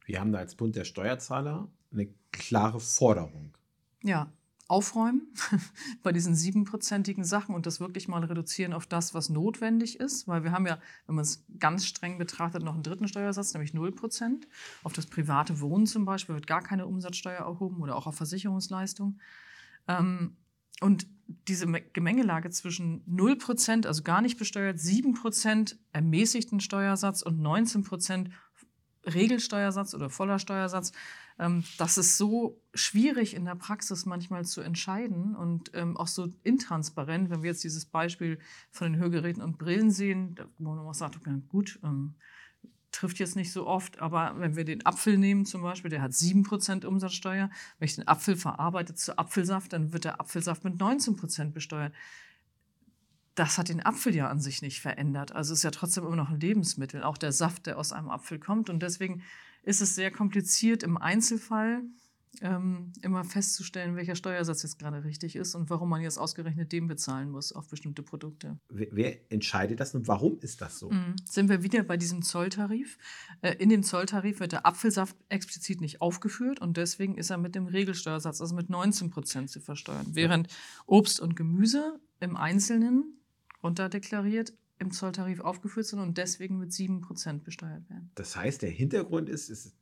Wir 0.04 0.20
haben 0.20 0.32
da 0.32 0.38
als 0.38 0.54
Bund 0.54 0.76
der 0.76 0.84
Steuerzahler 0.84 1.68
eine 1.92 2.08
klare 2.32 2.80
Forderung. 2.80 3.54
Ja, 4.02 4.32
aufräumen 4.70 5.22
bei 6.02 6.12
diesen 6.12 6.36
siebenprozentigen 6.36 7.24
Sachen 7.24 7.54
und 7.54 7.66
das 7.66 7.80
wirklich 7.80 8.06
mal 8.06 8.22
reduzieren 8.24 8.72
auf 8.72 8.86
das, 8.86 9.14
was 9.14 9.28
notwendig 9.28 9.98
ist. 9.98 10.28
Weil 10.28 10.44
wir 10.44 10.52
haben 10.52 10.66
ja, 10.66 10.78
wenn 11.06 11.16
man 11.16 11.24
es 11.24 11.44
ganz 11.58 11.86
streng 11.86 12.18
betrachtet, 12.18 12.62
noch 12.62 12.74
einen 12.74 12.84
dritten 12.84 13.08
Steuersatz, 13.08 13.52
nämlich 13.52 13.74
0 13.74 13.92
Prozent. 13.92 14.46
Auf 14.84 14.92
das 14.92 15.06
private 15.06 15.60
Wohnen 15.60 15.86
zum 15.86 16.04
Beispiel 16.04 16.36
wird 16.36 16.46
gar 16.46 16.62
keine 16.62 16.86
Umsatzsteuer 16.86 17.40
erhoben 17.40 17.82
oder 17.82 17.96
auch 17.96 18.06
auf 18.06 18.14
Versicherungsleistung. 18.14 19.18
Ähm, 19.88 20.36
und 20.80 21.06
diese 21.48 21.66
Gemengelage 21.66 22.50
zwischen 22.50 23.02
0 23.06 23.36
Prozent, 23.36 23.86
also 23.86 24.02
gar 24.02 24.22
nicht 24.22 24.38
besteuert, 24.38 24.78
7 24.78 25.14
Prozent 25.14 25.78
ermäßigten 25.92 26.60
Steuersatz 26.60 27.22
und 27.22 27.40
19 27.40 27.82
Prozent 27.82 28.30
Regelsteuersatz 29.06 29.94
oder 29.94 30.10
voller 30.10 30.38
Steuersatz, 30.38 30.92
ähm, 31.38 31.64
das 31.78 31.98
ist 31.98 32.18
so 32.18 32.60
schwierig 32.74 33.34
in 33.34 33.44
der 33.44 33.54
Praxis 33.54 34.06
manchmal 34.06 34.44
zu 34.44 34.60
entscheiden 34.60 35.34
und 35.34 35.70
ähm, 35.74 35.96
auch 35.96 36.06
so 36.06 36.28
intransparent, 36.42 37.30
wenn 37.30 37.42
wir 37.42 37.50
jetzt 37.50 37.64
dieses 37.64 37.86
Beispiel 37.86 38.38
von 38.70 38.92
den 38.92 39.00
Hörgeräten 39.00 39.42
und 39.42 39.58
Brillen 39.58 39.90
sehen, 39.90 40.36
wo 40.58 40.74
man 40.74 40.86
auch 40.86 40.94
sagt, 40.94 41.16
okay, 41.16 41.42
gut, 41.48 41.78
ähm, 41.82 42.14
trifft 42.92 43.18
jetzt 43.18 43.36
nicht 43.36 43.52
so 43.52 43.66
oft, 43.66 44.00
aber 44.00 44.34
wenn 44.38 44.56
wir 44.56 44.64
den 44.64 44.84
Apfel 44.84 45.16
nehmen 45.16 45.46
zum 45.46 45.62
Beispiel, 45.62 45.90
der 45.90 46.02
hat 46.02 46.12
7% 46.12 46.84
Umsatzsteuer, 46.84 47.50
wenn 47.78 47.86
ich 47.86 47.94
den 47.94 48.08
Apfel 48.08 48.36
verarbeite 48.36 48.94
zu 48.94 49.16
Apfelsaft, 49.16 49.72
dann 49.72 49.92
wird 49.92 50.04
der 50.04 50.20
Apfelsaft 50.20 50.64
mit 50.64 50.74
19% 50.74 51.52
besteuert 51.52 51.92
das 53.40 53.56
hat 53.56 53.70
den 53.70 53.84
Apfel 53.84 54.14
ja 54.14 54.28
an 54.28 54.38
sich 54.38 54.60
nicht 54.60 54.80
verändert. 54.80 55.32
Also 55.32 55.54
es 55.54 55.60
ist 55.60 55.62
ja 55.62 55.70
trotzdem 55.70 56.04
immer 56.04 56.14
noch 56.14 56.28
ein 56.28 56.38
Lebensmittel, 56.38 57.02
auch 57.02 57.16
der 57.16 57.32
Saft, 57.32 57.64
der 57.64 57.78
aus 57.78 57.90
einem 57.90 58.10
Apfel 58.10 58.38
kommt. 58.38 58.68
Und 58.68 58.82
deswegen 58.82 59.22
ist 59.62 59.80
es 59.80 59.94
sehr 59.94 60.10
kompliziert 60.10 60.82
im 60.82 60.98
Einzelfall 60.98 61.82
ähm, 62.42 62.92
immer 63.00 63.24
festzustellen, 63.24 63.96
welcher 63.96 64.14
Steuersatz 64.14 64.62
jetzt 64.62 64.78
gerade 64.78 65.04
richtig 65.04 65.36
ist 65.36 65.54
und 65.54 65.70
warum 65.70 65.88
man 65.88 66.02
jetzt 66.02 66.18
ausgerechnet 66.18 66.70
den 66.70 66.86
bezahlen 66.86 67.30
muss 67.30 67.52
auf 67.52 67.66
bestimmte 67.68 68.02
Produkte. 68.02 68.58
Wer, 68.68 68.88
wer 68.92 69.32
entscheidet 69.32 69.80
das 69.80 69.94
und 69.94 70.06
warum 70.06 70.38
ist 70.40 70.60
das 70.60 70.78
so? 70.78 70.90
Mhm. 70.90 71.16
Sind 71.24 71.48
wir 71.48 71.62
wieder 71.62 71.82
bei 71.82 71.96
diesem 71.96 72.20
Zolltarif? 72.20 72.98
Äh, 73.40 73.54
in 73.54 73.70
dem 73.70 73.82
Zolltarif 73.82 74.38
wird 74.40 74.52
der 74.52 74.66
Apfelsaft 74.66 75.16
explizit 75.30 75.80
nicht 75.80 76.02
aufgeführt 76.02 76.60
und 76.60 76.76
deswegen 76.76 77.16
ist 77.16 77.30
er 77.30 77.38
mit 77.38 77.54
dem 77.54 77.66
Regelsteuersatz, 77.66 78.42
also 78.42 78.54
mit 78.54 78.68
19 78.68 79.08
Prozent 79.08 79.48
zu 79.48 79.60
versteuern. 79.60 80.08
Während 80.10 80.48
Obst 80.84 81.20
und 81.20 81.36
Gemüse 81.36 81.98
im 82.20 82.36
Einzelnen 82.36 83.19
runterdeklariert 83.62 84.52
im 84.78 84.90
Zolltarif 84.90 85.40
aufgeführt 85.40 85.86
sind 85.86 86.00
und 86.00 86.16
deswegen 86.16 86.58
mit 86.58 86.70
7% 86.70 87.42
besteuert 87.42 87.88
werden. 87.90 88.10
Das 88.14 88.34
heißt, 88.34 88.62
der 88.62 88.70
Hintergrund 88.70 89.28
ist, 89.28 89.50
ist 89.50 89.74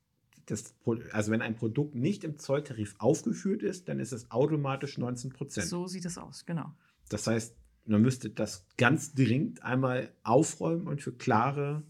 das, 0.47 0.75
also 1.13 1.31
wenn 1.31 1.43
ein 1.43 1.55
Produkt 1.55 1.95
nicht 1.95 2.25
im 2.25 2.39
Zolltarif 2.39 2.95
aufgeführt 2.99 3.63
ist, 3.63 3.89
dann 3.89 4.01
ist 4.01 4.13
es 4.13 4.31
automatisch 4.31 4.99
19% 4.99 5.63
So 5.63 5.87
sieht 5.87 6.05
es 6.05 6.19
aus, 6.19 6.47
genau. 6.47 6.73
Das 7.09 7.27
heißt, 7.27 7.55
man 7.85 8.03
müsste 8.03 8.31
das 8.31 8.67
ganz 8.77 9.15
dringend 9.15 9.63
einmal 9.63 10.13
aufräumen 10.23 10.87
und 10.87 11.03
für 11.03 11.13
klare 11.13 11.83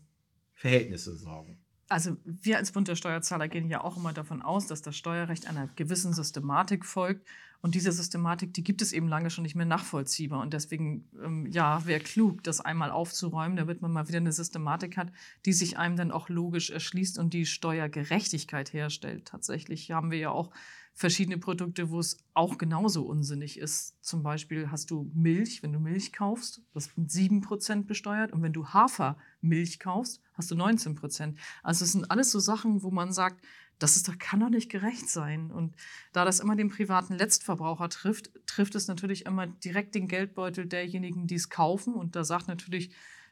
Verhältnisse 0.54 1.16
sorgen. 1.16 1.59
Also 1.88 2.16
wir 2.25 2.59
als 2.59 2.73
Bund 2.73 2.87
der 2.88 2.97
Steuerzahler 2.97 3.49
gehen 3.49 3.71
ja 3.71 3.83
auch 3.83 3.97
immer 3.97 4.12
davon 4.12 4.42
aus, 4.42 4.66
dass 4.66 4.83
das 4.83 4.97
Steuerrecht 4.97 5.47
einer 5.49 5.68
gewissen 5.68 6.12
Systematik 6.12 6.85
folgt 6.85 7.26
und 7.61 7.75
diese 7.75 7.91
Systematik, 7.91 8.55
die 8.55 8.62
gibt 8.62 8.83
es 8.83 8.93
eben 8.93 9.09
lange 9.09 9.31
schon 9.31 9.43
nicht 9.43 9.57
mehr 9.57 9.67
nachvollziehbar. 9.67 10.41
Und 10.41 10.55
deswegen, 10.55 11.09
ähm, 11.23 11.47
ja, 11.47 11.85
wäre 11.87 12.00
klug, 12.00 12.45
das 12.45 12.61
einmal 12.61 12.91
aufzuräumen, 12.91 13.57
damit 13.57 13.83
man 13.83 13.93
mal 13.93 14.07
wieder 14.07 14.19
eine 14.19 14.33
Systematik 14.33 14.97
hat, 14.97 15.11
die 15.45 15.53
sich 15.53 15.77
einem 15.77 15.97
dann 15.97 16.12
auch 16.12 16.29
logisch 16.29 16.71
erschließt 16.71 17.19
und 17.19 17.35
die 17.35 17.47
Steuergerechtigkeit 17.47 18.73
herstellt. 18.73 19.25
Tatsächlich 19.27 19.91
haben 19.91 20.12
wir 20.12 20.19
ja 20.19 20.31
auch 20.31 20.50
verschiedene 20.95 21.38
Produkte, 21.38 21.91
wo 21.91 22.00
es 22.00 22.19
auch 22.35 22.59
genauso 22.59 23.05
unsinnig 23.05 23.59
ist. 23.59 23.95
Zum 24.05 24.23
Beispiel 24.23 24.71
hast 24.71 24.91
du 24.91 25.11
Milch, 25.15 25.62
wenn 25.62 25.73
du 25.73 25.81
Milch 25.81 26.12
kaufst, 26.12 26.61
das 26.75 26.97
mit 26.97 27.11
7% 27.11 27.87
besteuert. 27.87 28.33
Und 28.33 28.43
wenn 28.43 28.53
du 28.53 28.69
Hafermilch 28.69 29.79
kaufst, 29.79 30.21
hast 30.35 30.50
du 30.50 30.55
19%. 30.55 31.35
Also 31.62 31.85
es 31.85 31.93
sind 31.93 32.11
alles 32.11 32.31
so 32.31 32.41
Sachen, 32.41 32.83
wo 32.83 32.91
man 32.91 33.12
sagt, 33.12 33.45
das 33.78 33.97
ist 33.97 34.08
doch, 34.08 34.18
kann 34.18 34.40
doch 34.40 34.50
nicht 34.50 34.70
gerecht 34.70 35.08
sein. 35.08 35.50
Und 35.50 35.75
da 36.12 36.25
das 36.25 36.40
immer 36.40 36.56
den 36.56 36.68
privaten 36.68 37.14
Letztverbraucher 37.14 37.88
trifft, 37.88 38.30
trifft 38.47 38.75
es 38.75 38.88
natürlich 38.88 39.26
immer 39.26 39.47
direkt 39.47 39.94
den 39.94 40.08
Geldbeutel 40.08 40.66
derjenigen, 40.66 41.26
die 41.26 41.37
es 41.37 41.49
kaufen. 41.49 41.94
Und 41.94 42.16
da 42.16 42.25
sagt 42.25 42.49
natürlich 42.49 42.90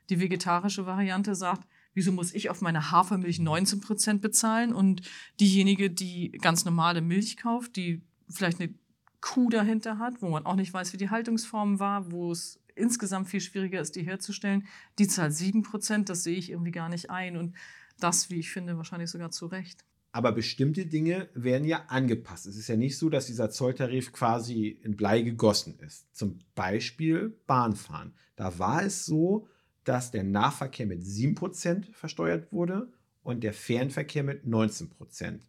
die 0.09 0.21
vegetarische 0.21 0.87
Variante, 0.87 1.35
sagt, 1.35 1.67
wieso 1.95 2.13
muss 2.13 2.35
ich 2.35 2.51
auf 2.51 2.61
meine 2.61 2.91
Hafermilch 2.91 3.39
19 3.39 3.81
Prozent 3.81 4.23
bezahlen 4.23 4.73
und 4.73 5.03
diejenige, 5.41 5.91
die 5.91 6.31
ganz 6.31 6.65
normale 6.65 7.01
Milch 7.01 7.37
kauft, 7.37 7.77
die 7.77 8.03
vielleicht 8.29 8.61
eine 8.61 8.75
Kuh 9.21 9.49
dahinter 9.49 9.99
hat, 9.99 10.23
wo 10.23 10.29
man 10.29 10.47
auch 10.47 10.55
nicht 10.55 10.73
weiß, 10.73 10.93
wie 10.93 10.99
die 10.99 11.11
Haltungsform 11.11 11.81
war, 11.81 12.13
wo 12.13 12.31
es 12.31 12.61
insgesamt 12.77 13.29
viel 13.29 13.41
schwieriger 13.41 13.81
ist, 13.81 13.97
die 13.97 14.03
herzustellen, 14.03 14.67
die 14.99 15.09
zahlt 15.09 15.35
7 15.35 15.63
Prozent, 15.63 16.09
das 16.09 16.23
sehe 16.23 16.37
ich 16.37 16.51
irgendwie 16.51 16.71
gar 16.71 16.89
nicht 16.89 17.11
ein. 17.11 17.37
Und 17.37 17.57
das, 17.99 18.31
wie 18.31 18.39
ich 18.39 18.51
finde, 18.51 18.77
wahrscheinlich 18.77 19.11
sogar 19.11 19.31
zu 19.31 19.47
Recht. 19.47 19.85
Aber 20.17 20.33
bestimmte 20.33 20.87
Dinge 20.87 21.29
werden 21.35 21.67
ja 21.67 21.85
angepasst. 21.89 22.47
Es 22.47 22.57
ist 22.57 22.69
ja 22.69 22.77
nicht 22.79 22.97
so, 22.97 23.11
dass 23.11 23.27
dieser 23.27 23.51
Zolltarif 23.51 24.13
quasi 24.13 24.69
in 24.69 24.97
Blei 24.97 25.21
gegossen 25.21 25.79
ist. 25.81 26.07
Zum 26.17 26.39
Beispiel 26.55 27.39
Bahnfahren. 27.47 28.15
Da 28.35 28.59
war 28.59 28.83
es 28.83 29.05
so, 29.05 29.47
dass 29.85 30.13
der 30.13 30.25
Nahverkehr 30.25 30.87
mit 30.87 31.03
7% 31.03 31.93
versteuert 31.93 32.51
wurde 32.51 32.91
und 33.25 33.45
der 33.45 33.53
Fernverkehr 33.53 34.23
mit 34.23 34.47
19%. 34.47 35.41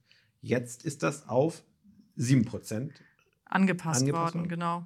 Jetzt 0.41 0.83
ist 0.83 1.01
das 1.01 1.29
auf 1.29 1.63
7% 2.17 2.89
angepasst, 3.45 4.01
angepasst 4.01 4.35
worden, 4.35 4.49
genau 4.49 4.85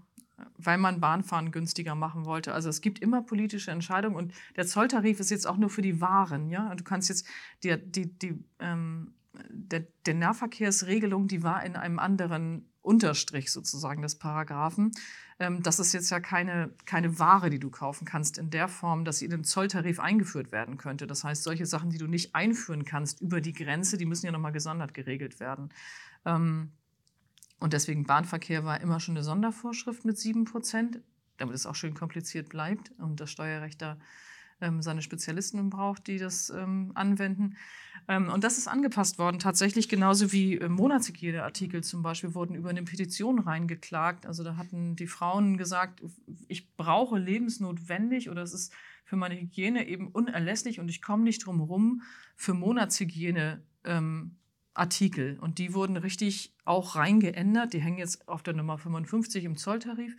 weil 0.57 0.77
man 0.77 0.99
Bahnfahren 0.99 1.51
günstiger 1.51 1.93
machen 1.93 2.25
wollte. 2.25 2.53
Also 2.53 2.67
es 2.69 2.81
gibt 2.81 2.99
immer 2.99 3.21
politische 3.21 3.69
Entscheidungen 3.69 4.15
und 4.15 4.33
der 4.55 4.65
Zolltarif 4.65 5.19
ist 5.19 5.29
jetzt 5.29 5.45
auch 5.45 5.57
nur 5.57 5.69
für 5.69 5.83
die 5.83 6.01
Waren. 6.01 6.49
Ja? 6.49 6.73
Du 6.73 6.83
kannst 6.83 7.09
jetzt 7.09 7.27
die, 7.63 7.77
die, 7.77 8.17
die 8.17 8.43
ähm, 8.59 9.13
der, 9.49 9.85
der 10.05 10.13
Nahverkehrsregelung, 10.13 11.27
die 11.27 11.43
war 11.43 11.63
in 11.63 11.75
einem 11.75 11.99
anderen 11.99 12.69
Unterstrich 12.81 13.51
sozusagen 13.51 14.01
des 14.01 14.17
Paragraphen. 14.17 14.91
Ähm, 15.39 15.61
das 15.63 15.79
ist 15.79 15.93
jetzt 15.93 16.09
ja 16.09 16.19
keine, 16.19 16.73
keine 16.85 17.19
Ware, 17.19 17.49
die 17.49 17.59
du 17.59 17.69
kaufen 17.69 18.05
kannst 18.05 18.37
in 18.37 18.49
der 18.49 18.67
Form, 18.67 19.05
dass 19.05 19.19
sie 19.19 19.25
in 19.25 19.31
den 19.31 19.43
Zolltarif 19.43 19.99
eingeführt 19.99 20.51
werden 20.51 20.77
könnte. 20.77 21.07
Das 21.07 21.23
heißt, 21.23 21.43
solche 21.43 21.65
Sachen, 21.65 21.91
die 21.91 21.97
du 21.97 22.07
nicht 22.07 22.35
einführen 22.35 22.85
kannst 22.85 23.21
über 23.21 23.41
die 23.41 23.53
Grenze, 23.53 23.97
die 23.97 24.05
müssen 24.05 24.25
ja 24.25 24.31
nochmal 24.31 24.51
gesondert 24.51 24.93
geregelt 24.93 25.39
werden. 25.39 25.69
Ähm, 26.25 26.71
und 27.59 27.73
deswegen 27.73 28.05
Bahnverkehr 28.05 28.65
war 28.65 28.81
immer 28.81 28.99
schon 28.99 29.15
eine 29.15 29.23
Sondervorschrift 29.23 30.03
mit 30.03 30.17
7 30.17 30.45
Prozent, 30.45 30.99
damit 31.37 31.55
es 31.55 31.67
auch 31.67 31.75
schön 31.75 31.93
kompliziert 31.93 32.49
bleibt 32.49 32.91
und 32.97 33.19
das 33.19 33.29
Steuerrecht 33.29 33.81
da 33.81 33.97
ähm, 34.61 34.81
seine 34.81 35.01
Spezialisten 35.01 35.69
braucht, 35.69 36.07
die 36.07 36.17
das 36.17 36.49
ähm, 36.49 36.91
anwenden. 36.95 37.57
Ähm, 38.07 38.29
und 38.29 38.43
das 38.43 38.57
ist 38.57 38.67
angepasst 38.67 39.19
worden, 39.19 39.39
tatsächlich 39.39 39.89
genauso 39.89 40.31
wie 40.31 40.57
äh, 40.57 40.69
Monatshygieneartikel 40.69 41.83
zum 41.83 42.01
Beispiel 42.01 42.33
wurden 42.33 42.55
über 42.55 42.69
eine 42.69 42.83
Petition 42.83 43.39
reingeklagt. 43.39 44.25
Also 44.25 44.43
da 44.43 44.57
hatten 44.57 44.95
die 44.95 45.07
Frauen 45.07 45.57
gesagt, 45.57 46.01
ich 46.47 46.73
brauche 46.75 47.17
lebensnotwendig 47.17 48.29
oder 48.29 48.43
es 48.43 48.53
ist 48.53 48.73
für 49.03 49.15
meine 49.17 49.35
Hygiene 49.39 49.87
eben 49.87 50.07
unerlässlich 50.07 50.79
und 50.79 50.89
ich 50.89 51.01
komme 51.01 51.23
nicht 51.23 51.45
drum 51.45 51.57
herum 51.57 52.01
für 52.35 52.53
Monatshygiene. 52.53 53.61
Ähm, 53.83 54.37
Artikel 54.73 55.37
und 55.39 55.57
die 55.57 55.73
wurden 55.73 55.97
richtig 55.97 56.55
auch 56.63 56.95
reingeändert. 56.95 57.73
Die 57.73 57.81
hängen 57.81 57.97
jetzt 57.97 58.27
auf 58.27 58.41
der 58.41 58.53
Nummer 58.53 58.77
55 58.77 59.43
im 59.43 59.57
Zolltarif 59.57 60.15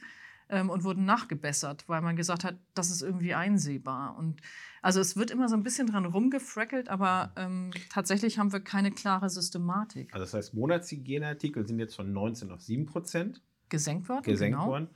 ähm, 0.53 0.71
und 0.71 0.85
wurden 0.85 1.05
nachgebessert, 1.05 1.89
weil 1.89 2.03
man 2.03 2.15
gesagt 2.15 2.45
hat, 2.45 2.57
das 2.75 2.91
ist 2.91 3.03
irgendwie 3.03 3.35
einsehbar. 3.35 4.17
Und 4.17 4.41
also 4.83 5.01
es 5.01 5.17
wird 5.17 5.31
immer 5.31 5.49
so 5.49 5.57
ein 5.57 5.63
bisschen 5.63 5.87
dran 5.87 6.05
rumgefreckelt, 6.05 6.89
aber 6.91 7.33
ähm, 7.37 7.71
tatsächlich 7.91 8.39
haben 8.39 8.53
wir 8.53 8.61
keine 8.61 8.93
klare 8.93 9.31
Systematik. 9.31 10.13
Also 10.13 10.25
das 10.25 10.35
heißt, 10.35 10.55
Monatshygieneartikel 10.55 11.67
sind 11.67 11.81
jetzt 11.81 11.97
von 11.97 12.13
19 12.13 12.53
auf 12.53 12.61
7 12.61 12.87
Prozent 12.87 13.43
gesenkt 13.71 14.09
worden. 14.09 14.25
Gesenkt 14.25 14.59
genau. 14.59 14.71
worden. 14.71 14.89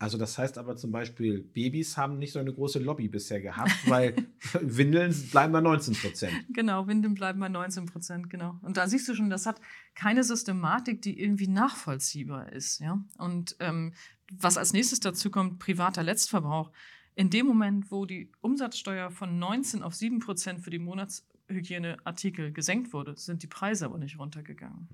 Also 0.00 0.16
das 0.16 0.38
heißt 0.38 0.56
aber 0.56 0.76
zum 0.76 0.92
Beispiel, 0.92 1.42
Babys 1.42 1.98
haben 1.98 2.18
nicht 2.18 2.32
so 2.32 2.38
eine 2.38 2.54
große 2.54 2.78
Lobby 2.78 3.08
bisher 3.08 3.42
gehabt, 3.42 3.70
weil 3.86 4.16
Windeln 4.62 5.14
bleiben 5.30 5.52
bei 5.52 5.60
19 5.60 5.94
Prozent. 5.94 6.32
Genau, 6.54 6.86
Windeln 6.86 7.12
bleiben 7.12 7.38
bei 7.38 7.50
19 7.50 7.84
Prozent, 7.84 8.30
genau. 8.30 8.58
Und 8.62 8.78
da 8.78 8.88
siehst 8.88 9.06
du 9.08 9.14
schon, 9.14 9.28
das 9.28 9.44
hat 9.44 9.60
keine 9.94 10.24
Systematik, 10.24 11.02
die 11.02 11.20
irgendwie 11.20 11.48
nachvollziehbar 11.48 12.50
ist. 12.50 12.80
Ja? 12.80 13.04
Und 13.18 13.56
ähm, 13.60 13.92
was 14.30 14.56
als 14.56 14.72
nächstes 14.72 15.00
dazu 15.00 15.30
kommt, 15.30 15.58
privater 15.58 16.02
Letztverbrauch. 16.02 16.70
In 17.14 17.30
dem 17.30 17.46
Moment, 17.46 17.90
wo 17.90 18.06
die 18.06 18.30
Umsatzsteuer 18.40 19.10
von 19.10 19.38
19 19.38 19.82
auf 19.82 19.94
7 19.94 20.20
Prozent 20.20 20.60
für 20.60 20.70
die 20.70 20.78
Monatshygieneartikel 20.78 22.52
gesenkt 22.52 22.92
wurde, 22.92 23.16
sind 23.16 23.42
die 23.42 23.48
Preise 23.48 23.84
aber 23.84 23.98
nicht 23.98 24.18
runtergegangen. 24.18 24.88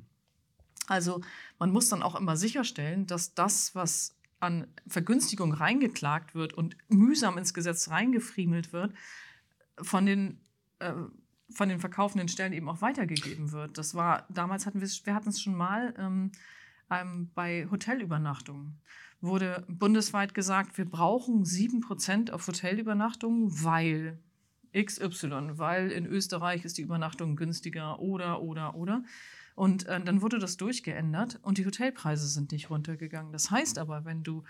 Also 0.87 1.21
man 1.59 1.71
muss 1.71 1.89
dann 1.89 2.03
auch 2.03 2.15
immer 2.15 2.37
sicherstellen, 2.37 3.07
dass 3.07 3.35
das, 3.35 3.75
was 3.75 4.17
an 4.41 4.67
Vergünstigung 4.87 5.53
reingeklagt 5.53 6.35
wird 6.35 6.55
und 6.55 6.77
mühsam 6.89 7.39
ins 7.39 7.55
Gesetz 7.55 7.89
reingefriemelt 7.89 8.73
wird, 8.73 8.95
von 9.81 10.07
den, 10.07 10.41
äh, 10.79 10.93
von 11.51 11.69
den 11.69 11.81
verkaufenden 11.81 12.29
Stellen 12.29 12.53
eben 12.53 12.69
auch 12.69 12.81
weitergegeben 12.81 13.53
wird. 13.53 13.79
Das 13.79 13.95
war, 13.95 14.27
damals 14.29 14.67
hatten 14.67 14.81
wir, 14.81 14.89
wir 14.89 15.15
hatten 15.15 15.29
es 15.31 15.41
schon 15.41 15.55
mal 15.55 15.95
ähm, 15.99 16.33
ähm, 16.91 17.31
bei 17.35 17.69
Hotelübernachtungen. 17.71 18.81
Wurde 19.21 19.65
bundesweit 19.69 20.35
gesagt, 20.35 20.77
wir 20.79 20.85
brauchen 20.85 21.45
7% 21.45 22.31
auf 22.31 22.47
Hotelübernachtungen, 22.47 23.65
weil 23.65 24.19
XY, 24.77 25.59
weil 25.59 25.91
in 25.91 26.07
Österreich 26.07 26.65
ist 26.65 26.79
die 26.79 26.83
Übernachtung 26.83 27.37
günstiger 27.37 27.99
oder, 27.99 28.43
oder, 28.43 28.75
oder. 28.75 29.05
Und 29.55 29.87
äh, 29.87 30.01
dann 30.03 30.21
wurde 30.21 30.39
das 30.39 30.59
durchgeändert 30.59 31.39
und 31.43 31.57
die 31.57 31.65
Hotelpreise 31.65 32.29
sind 32.29 32.53
nicht 32.53 32.69
runtergegangen. 32.69 33.33
Das 33.33 33.51
heißt 33.51 33.79
aber, 33.79 34.05
wenn 34.05 34.23
du 34.23 34.45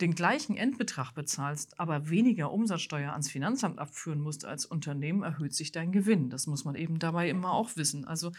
den 0.00 0.14
gleichen 0.14 0.56
Endbetrag 0.56 1.12
bezahlst, 1.12 1.78
aber 1.78 2.08
weniger 2.08 2.52
Umsatzsteuer 2.52 3.12
ans 3.12 3.28
Finanzamt 3.28 3.78
abführen 3.78 4.20
musst 4.20 4.44
als 4.44 4.64
Unternehmen, 4.64 5.24
erhöht 5.24 5.54
sich 5.54 5.72
dein 5.72 5.92
Gewinn. 5.92 6.30
Das 6.30 6.46
muss 6.46 6.64
man 6.64 6.74
eben 6.74 6.98
dabei 6.98 7.28
immer 7.28 7.52
auch 7.52 7.76
wissen. 7.76 8.04
Also 8.04 8.32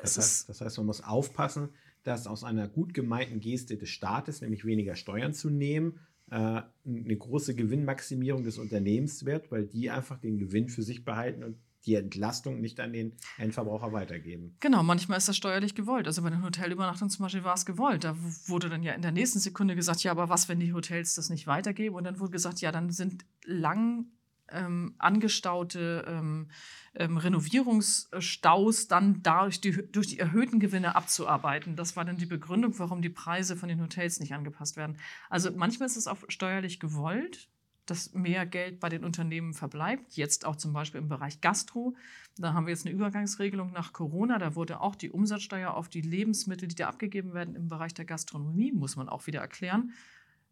das 0.00 0.16
heißt, 0.16 0.48
das 0.48 0.60
heißt, 0.60 0.78
man 0.78 0.86
muss 0.86 1.02
aufpassen, 1.02 1.68
dass 2.06 2.26
aus 2.26 2.44
einer 2.44 2.68
gut 2.68 2.94
gemeinten 2.94 3.40
Geste 3.40 3.76
des 3.76 3.88
Staates, 3.88 4.40
nämlich 4.40 4.64
weniger 4.64 4.94
Steuern 4.94 5.34
zu 5.34 5.50
nehmen, 5.50 5.98
äh, 6.30 6.62
eine 6.84 7.16
große 7.16 7.54
Gewinnmaximierung 7.54 8.42
des 8.42 8.58
Unternehmens 8.58 9.24
wird, 9.24 9.50
weil 9.50 9.66
die 9.66 9.90
einfach 9.90 10.18
den 10.18 10.38
Gewinn 10.38 10.68
für 10.68 10.82
sich 10.82 11.04
behalten 11.04 11.44
und 11.44 11.56
die 11.86 11.94
Entlastung 11.94 12.60
nicht 12.60 12.80
an 12.80 12.92
den 12.92 13.12
Endverbraucher 13.38 13.92
weitergeben. 13.92 14.56
Genau, 14.60 14.82
manchmal 14.82 15.18
ist 15.18 15.28
das 15.28 15.36
steuerlich 15.36 15.74
gewollt. 15.74 16.06
Also 16.08 16.22
bei 16.22 16.30
den 16.30 16.42
Hotelübernachtungen 16.42 17.10
zum 17.10 17.24
Beispiel 17.24 17.44
war 17.44 17.54
es 17.54 17.64
gewollt. 17.64 18.02
Da 18.02 18.16
wurde 18.46 18.68
dann 18.68 18.82
ja 18.82 18.92
in 18.92 19.02
der 19.02 19.12
nächsten 19.12 19.38
Sekunde 19.38 19.76
gesagt, 19.76 20.02
ja, 20.02 20.10
aber 20.10 20.28
was, 20.28 20.48
wenn 20.48 20.58
die 20.58 20.72
Hotels 20.72 21.14
das 21.14 21.30
nicht 21.30 21.46
weitergeben? 21.46 21.94
Und 21.94 22.04
dann 22.04 22.18
wurde 22.18 22.32
gesagt, 22.32 22.60
ja, 22.60 22.72
dann 22.72 22.90
sind 22.90 23.24
lang 23.44 24.06
ähm, 24.50 24.94
angestaute 24.98 26.04
ähm, 26.06 26.48
ähm, 26.94 27.16
Renovierungsstaus 27.16 28.88
dann 28.88 29.22
dadurch 29.22 29.60
die, 29.60 29.90
durch 29.90 30.08
die 30.08 30.18
erhöhten 30.18 30.60
Gewinne 30.60 30.94
abzuarbeiten. 30.96 31.76
Das 31.76 31.96
war 31.96 32.04
dann 32.04 32.16
die 32.16 32.26
Begründung, 32.26 32.78
warum 32.78 33.02
die 33.02 33.10
Preise 33.10 33.56
von 33.56 33.68
den 33.68 33.80
Hotels 33.80 34.20
nicht 34.20 34.34
angepasst 34.34 34.76
werden. 34.76 34.98
Also 35.28 35.50
manchmal 35.54 35.86
ist 35.86 35.96
es 35.96 36.06
auch 36.06 36.18
steuerlich 36.28 36.80
gewollt, 36.80 37.48
dass 37.86 38.12
mehr 38.14 38.46
Geld 38.46 38.80
bei 38.80 38.88
den 38.88 39.04
Unternehmen 39.04 39.54
verbleibt. 39.54 40.16
Jetzt 40.16 40.44
auch 40.44 40.56
zum 40.56 40.72
Beispiel 40.72 41.00
im 41.00 41.08
Bereich 41.08 41.40
Gastro. 41.40 41.94
Da 42.36 42.52
haben 42.52 42.66
wir 42.66 42.72
jetzt 42.72 42.84
eine 42.84 42.94
Übergangsregelung 42.94 43.72
nach 43.72 43.92
Corona. 43.92 44.38
Da 44.38 44.54
wurde 44.56 44.80
auch 44.80 44.96
die 44.96 45.10
Umsatzsteuer 45.10 45.72
auf 45.72 45.88
die 45.88 46.00
Lebensmittel, 46.00 46.68
die 46.68 46.74
da 46.74 46.88
abgegeben 46.88 47.32
werden 47.32 47.54
im 47.54 47.68
Bereich 47.68 47.94
der 47.94 48.04
Gastronomie, 48.04 48.72
muss 48.72 48.96
man 48.96 49.08
auch 49.08 49.26
wieder 49.26 49.40
erklären. 49.40 49.92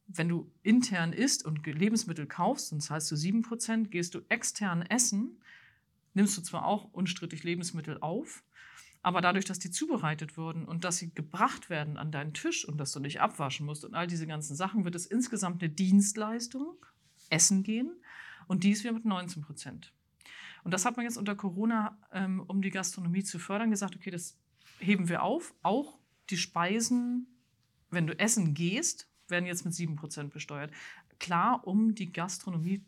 Wenn 0.07 0.29
du 0.29 0.51
intern 0.63 1.13
isst 1.13 1.45
und 1.45 1.67
Lebensmittel 1.67 2.27
kaufst, 2.27 2.73
dann 2.73 2.81
zahlst 2.81 3.11
du 3.11 3.15
7%, 3.15 3.89
gehst 3.89 4.15
du 4.15 4.21
extern 4.29 4.83
essen, 4.83 5.41
nimmst 6.13 6.37
du 6.37 6.43
zwar 6.43 6.67
auch 6.67 6.93
unstrittig 6.93 7.43
Lebensmittel 7.43 7.99
auf, 8.01 8.45
aber 9.03 9.21
dadurch, 9.21 9.45
dass 9.45 9.59
die 9.59 9.71
zubereitet 9.71 10.37
wurden 10.37 10.65
und 10.65 10.85
dass 10.85 10.97
sie 10.97 11.13
gebracht 11.13 11.69
werden 11.69 11.99
an 11.99 12.11
deinen 12.11 12.33
Tisch 12.33 12.67
und 12.67 12.79
dass 12.79 12.93
du 12.93 13.01
nicht 13.01 13.21
abwaschen 13.21 13.67
musst 13.67 13.85
und 13.85 13.95
all 13.95 14.07
diese 14.07 14.27
ganzen 14.27 14.57
Sachen, 14.57 14.85
wird 14.85 14.95
es 14.95 15.07
insgesamt 15.07 15.63
eine 15.63 15.71
Dienstleistung 15.71 16.77
essen 17.29 17.63
gehen 17.63 17.91
und 18.47 18.65
dies 18.65 18.83
wieder 18.83 18.95
mit 18.95 19.05
19 19.05 19.43
Prozent. 19.43 19.93
Und 20.65 20.73
das 20.73 20.87
hat 20.87 20.97
man 20.97 21.05
jetzt 21.05 21.19
unter 21.19 21.35
Corona, 21.35 21.99
ähm, 22.13 22.43
um 22.47 22.63
die 22.63 22.71
Gastronomie 22.71 23.23
zu 23.23 23.39
fördern, 23.39 23.71
gesagt, 23.71 23.95
okay, 23.95 24.11
das 24.11 24.39
heben 24.79 25.09
wir 25.09 25.23
auf. 25.23 25.55
Auch 25.63 25.99
die 26.31 26.39
Speisen, 26.39 27.27
wenn 27.91 28.07
du 28.07 28.19
essen 28.19 28.55
gehst, 28.55 29.07
werden 29.29 29.47
jetzt 29.47 29.65
mit 29.65 29.75
7 29.75 29.97
Prozent 29.97 30.33
besteuert. 30.33 30.71
Klar, 31.19 31.67
um 31.67 31.95
die 31.95 32.13
Gastronomie 32.13 32.85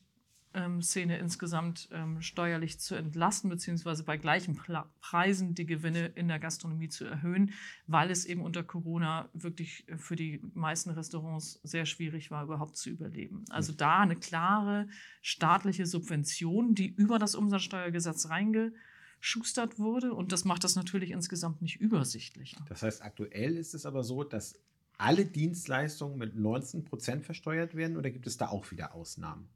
Szene 0.80 1.18
insgesamt 1.18 1.88
ähm, 1.92 2.22
steuerlich 2.22 2.80
zu 2.80 2.94
entlasten, 2.94 3.50
beziehungsweise 3.50 4.04
bei 4.04 4.16
gleichen 4.16 4.58
Preisen 5.00 5.54
die 5.54 5.66
Gewinne 5.66 6.06
in 6.06 6.28
der 6.28 6.38
Gastronomie 6.38 6.88
zu 6.88 7.04
erhöhen, 7.04 7.52
weil 7.86 8.10
es 8.10 8.24
eben 8.24 8.40
unter 8.40 8.62
Corona 8.62 9.28
wirklich 9.34 9.84
für 9.96 10.16
die 10.16 10.40
meisten 10.54 10.90
Restaurants 10.90 11.60
sehr 11.62 11.84
schwierig 11.84 12.30
war, 12.30 12.44
überhaupt 12.44 12.76
zu 12.76 12.88
überleben. 12.88 13.44
Also 13.50 13.72
da 13.72 14.00
eine 14.00 14.16
klare 14.16 14.88
staatliche 15.20 15.84
Subvention, 15.84 16.74
die 16.74 16.88
über 16.88 17.18
das 17.18 17.34
Umsatzsteuergesetz 17.34 18.30
reingeschustert 18.30 19.78
wurde 19.78 20.14
und 20.14 20.32
das 20.32 20.44
macht 20.46 20.64
das 20.64 20.74
natürlich 20.74 21.10
insgesamt 21.10 21.60
nicht 21.60 21.80
übersichtlicher. 21.80 22.64
Das 22.68 22.82
heißt, 22.82 23.02
aktuell 23.02 23.58
ist 23.58 23.74
es 23.74 23.84
aber 23.84 24.02
so, 24.02 24.24
dass 24.24 24.58
alle 24.98 25.26
Dienstleistungen 25.26 26.18
mit 26.18 26.36
19 26.36 26.84
Prozent 26.84 27.24
versteuert 27.24 27.74
werden 27.74 27.96
oder 27.96 28.10
gibt 28.10 28.26
es 28.26 28.36
da 28.36 28.48
auch 28.48 28.70
wieder 28.70 28.94
Ausnahmen? 28.94 29.48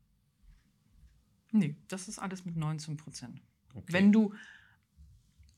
Nee, 1.52 1.76
das 1.88 2.08
ist 2.08 2.18
alles 2.18 2.44
mit 2.44 2.56
19 2.56 2.96
Prozent. 2.96 3.40
Okay. 3.74 3.92
Wenn 3.92 4.12
du 4.12 4.34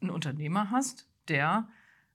einen 0.01 0.11
Unternehmer 0.11 0.71
hast, 0.71 1.09
der 1.29 1.68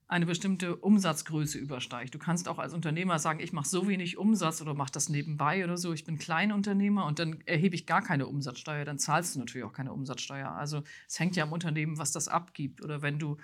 eine 0.08 0.24
bestimmte 0.24 0.74
Umsatzgröße 0.76 1.58
übersteigt. 1.58 2.14
Du 2.14 2.18
kannst 2.18 2.48
auch 2.48 2.58
als 2.58 2.72
Unternehmer 2.72 3.18
sagen, 3.18 3.40
ich 3.40 3.52
mache 3.52 3.68
so 3.68 3.88
wenig 3.88 4.16
Umsatz 4.16 4.62
oder 4.62 4.72
mache 4.72 4.90
das 4.90 5.10
nebenbei 5.10 5.62
oder 5.62 5.76
so. 5.76 5.92
Ich 5.92 6.04
bin 6.04 6.18
Kleinunternehmer 6.18 7.04
und 7.04 7.18
dann 7.18 7.42
erhebe 7.44 7.74
ich 7.74 7.84
gar 7.84 8.00
keine 8.00 8.26
Umsatzsteuer. 8.26 8.86
Dann 8.86 8.98
zahlst 8.98 9.34
du 9.34 9.40
natürlich 9.40 9.66
auch 9.66 9.72
keine 9.74 9.92
Umsatzsteuer. 9.92 10.50
Also 10.50 10.82
es 11.06 11.20
hängt 11.20 11.36
ja 11.36 11.44
am 11.44 11.52
Unternehmen, 11.52 11.98
was 11.98 12.10
das 12.10 12.26
abgibt. 12.26 12.82
Oder 12.82 13.02
wenn 13.02 13.18
du 13.18 13.36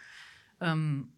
ähm, 0.63 1.13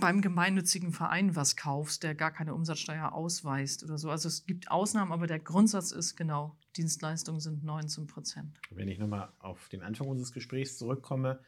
beim 0.00 0.20
gemeinnützigen 0.20 0.92
Verein 0.92 1.36
was 1.36 1.56
kaufst, 1.56 2.02
der 2.02 2.14
gar 2.14 2.30
keine 2.30 2.54
Umsatzsteuer 2.54 3.12
ausweist 3.12 3.82
oder 3.84 3.98
so. 3.98 4.10
Also 4.10 4.28
es 4.28 4.46
gibt 4.46 4.70
Ausnahmen, 4.70 5.12
aber 5.12 5.26
der 5.26 5.38
Grundsatz 5.38 5.92
ist 5.92 6.16
genau, 6.16 6.56
Dienstleistungen 6.76 7.40
sind 7.40 7.64
19 7.64 8.06
Prozent. 8.06 8.60
Wenn 8.70 8.88
ich 8.88 8.98
nochmal 8.98 9.32
auf 9.38 9.68
den 9.68 9.82
Anfang 9.82 10.08
unseres 10.08 10.32
Gesprächs 10.32 10.78
zurückkomme, 10.78 11.40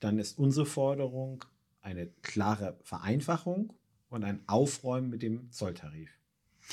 dann 0.00 0.18
ist 0.18 0.38
unsere 0.38 0.66
Forderung 0.66 1.44
eine 1.80 2.08
klare 2.22 2.78
Vereinfachung 2.82 3.72
und 4.08 4.24
ein 4.24 4.40
Aufräumen 4.46 5.10
mit 5.10 5.22
dem 5.22 5.50
Zolltarif. 5.50 6.10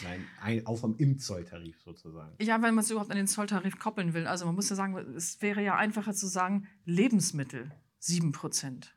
Nein, 0.04 0.24
ein 0.42 0.66
Aufräumen 0.66 0.98
im 0.98 1.18
Zolltarif 1.18 1.82
sozusagen. 1.82 2.36
Ja, 2.40 2.62
wenn 2.62 2.76
man 2.76 2.84
es 2.84 2.92
überhaupt 2.92 3.12
an 3.12 3.18
den 3.18 3.28
Zolltarif 3.28 3.80
koppeln 3.80 4.14
will. 4.14 4.28
Also 4.28 4.46
man 4.46 4.56
muss 4.56 4.70
ja 4.70 4.76
sagen, 4.76 4.96
es 5.16 5.42
wäre 5.42 5.64
ja 5.64 5.76
einfacher 5.76 6.14
zu 6.14 6.28
sagen, 6.28 6.68
Lebensmittel 6.86 7.72
7 7.98 8.32
Prozent. 8.32 8.96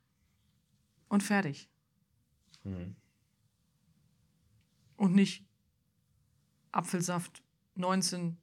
Und 1.08 1.22
fertig. 1.22 1.71
Hm. 2.64 2.94
Und 4.96 5.14
nicht 5.14 5.44
Apfelsaft 6.70 7.42
19 7.74 8.36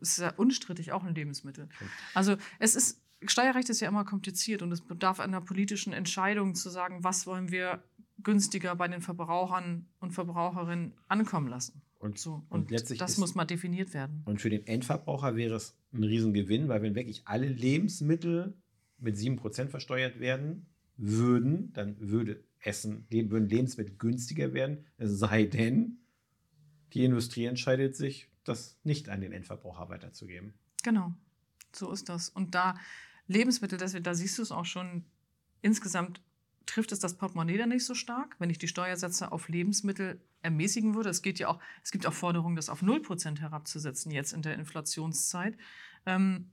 ist 0.00 0.18
ja 0.18 0.32
unstrittig 0.36 0.92
auch 0.92 1.04
ein 1.04 1.14
Lebensmittel. 1.14 1.68
Also 2.14 2.36
es 2.58 2.74
ist, 2.74 3.02
Steuerrecht 3.26 3.68
ist 3.68 3.80
ja 3.80 3.88
immer 3.88 4.04
kompliziert 4.04 4.62
und 4.62 4.72
es 4.72 4.80
bedarf 4.80 5.20
einer 5.20 5.40
politischen 5.40 5.92
Entscheidung 5.92 6.54
zu 6.54 6.70
sagen, 6.70 7.04
was 7.04 7.26
wollen 7.26 7.50
wir 7.50 7.82
günstiger 8.22 8.74
bei 8.76 8.88
den 8.88 9.02
Verbrauchern 9.02 9.86
und 10.00 10.12
Verbraucherinnen 10.12 10.94
ankommen 11.08 11.48
lassen. 11.48 11.82
Und, 11.98 12.18
so. 12.18 12.44
und, 12.48 12.62
und 12.62 12.70
letztlich 12.70 12.98
das 12.98 13.12
ist, 13.12 13.18
muss 13.18 13.34
mal 13.34 13.44
definiert 13.44 13.94
werden. 13.94 14.22
Und 14.24 14.40
für 14.40 14.50
den 14.50 14.66
Endverbraucher 14.66 15.36
wäre 15.36 15.54
es 15.54 15.76
ein 15.92 16.04
Riesengewinn, 16.04 16.68
weil 16.68 16.82
wenn 16.82 16.94
wirklich 16.94 17.26
alle 17.26 17.48
Lebensmittel 17.48 18.56
mit 18.98 19.16
7% 19.16 19.68
versteuert 19.68 20.20
werden 20.20 20.66
würden, 20.96 21.72
dann 21.72 21.96
würde 21.98 22.44
Essen, 22.60 23.06
würden 23.10 23.48
Lebensmittel 23.48 23.96
günstiger 23.96 24.52
werden, 24.52 24.86
es 24.96 25.18
sei 25.18 25.44
denn, 25.44 25.98
die 26.92 27.04
Industrie 27.04 27.46
entscheidet 27.46 27.96
sich 27.96 28.30
das 28.44 28.78
nicht 28.84 29.08
an 29.08 29.20
den 29.20 29.32
Endverbraucher 29.32 29.88
weiterzugeben. 29.88 30.54
Genau, 30.82 31.12
so 31.72 31.90
ist 31.90 32.08
das. 32.08 32.28
Und 32.28 32.54
da 32.54 32.78
Lebensmittel, 33.26 33.78
das, 33.78 33.96
da 34.00 34.14
siehst 34.14 34.38
du 34.38 34.42
es 34.42 34.52
auch 34.52 34.66
schon, 34.66 35.04
insgesamt 35.62 36.22
trifft 36.66 36.92
es 36.92 37.00
das 37.00 37.16
Portemonnaie 37.16 37.58
dann 37.58 37.70
nicht 37.70 37.84
so 37.84 37.94
stark, 37.94 38.36
wenn 38.38 38.50
ich 38.50 38.58
die 38.58 38.68
Steuersätze 38.68 39.32
auf 39.32 39.48
Lebensmittel 39.48 40.20
ermäßigen 40.42 40.94
würde. 40.94 41.10
Es 41.10 41.22
geht 41.22 41.38
ja 41.38 41.48
auch, 41.48 41.60
es 41.82 41.90
gibt 41.90 42.06
auch 42.06 42.12
Forderungen, 42.12 42.56
das 42.56 42.68
auf 42.68 42.82
0% 42.82 43.40
herabzusetzen, 43.40 44.12
jetzt 44.12 44.32
in 44.32 44.42
der 44.42 44.54
Inflationszeit, 44.54 45.56
ähm, 46.06 46.50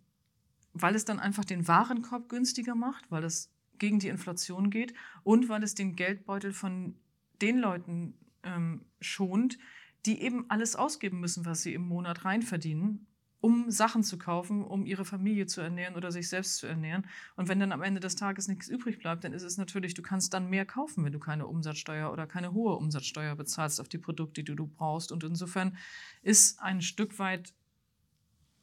weil 0.73 0.95
es 0.95 1.05
dann 1.05 1.19
einfach 1.19 1.45
den 1.45 1.67
Warenkorb 1.67 2.29
günstiger 2.29 2.75
macht, 2.75 3.11
weil 3.11 3.23
es 3.23 3.51
gegen 3.81 3.97
die 3.97 4.09
Inflation 4.09 4.69
geht 4.69 4.93
und 5.23 5.49
weil 5.49 5.63
es 5.63 5.73
den 5.73 5.95
Geldbeutel 5.95 6.53
von 6.53 6.95
den 7.41 7.57
Leuten 7.57 8.13
ähm, 8.43 8.85
schont, 8.99 9.57
die 10.05 10.21
eben 10.21 10.45
alles 10.49 10.75
ausgeben 10.75 11.19
müssen, 11.19 11.45
was 11.45 11.63
sie 11.63 11.73
im 11.73 11.81
Monat 11.81 12.23
reinverdienen, 12.23 13.07
um 13.39 13.71
Sachen 13.71 14.03
zu 14.03 14.19
kaufen, 14.19 14.63
um 14.63 14.85
ihre 14.85 15.03
Familie 15.03 15.47
zu 15.47 15.61
ernähren 15.61 15.95
oder 15.95 16.11
sich 16.11 16.29
selbst 16.29 16.57
zu 16.57 16.67
ernähren. 16.67 17.07
Und 17.35 17.47
wenn 17.47 17.59
dann 17.59 17.71
am 17.71 17.81
Ende 17.81 17.99
des 17.99 18.15
Tages 18.15 18.47
nichts 18.47 18.67
übrig 18.67 18.99
bleibt, 18.99 19.23
dann 19.23 19.33
ist 19.33 19.41
es 19.41 19.57
natürlich, 19.57 19.95
du 19.95 20.03
kannst 20.03 20.35
dann 20.35 20.47
mehr 20.47 20.65
kaufen, 20.65 21.03
wenn 21.03 21.13
du 21.13 21.19
keine 21.19 21.47
Umsatzsteuer 21.47 22.13
oder 22.13 22.27
keine 22.27 22.53
hohe 22.53 22.75
Umsatzsteuer 22.75 23.35
bezahlst 23.35 23.81
auf 23.81 23.89
die 23.89 23.97
Produkte, 23.97 24.43
die 24.43 24.55
du 24.55 24.67
brauchst. 24.67 25.11
Und 25.11 25.23
insofern 25.23 25.75
ist 26.21 26.61
ein 26.61 26.83
Stück 26.83 27.17
weit 27.17 27.55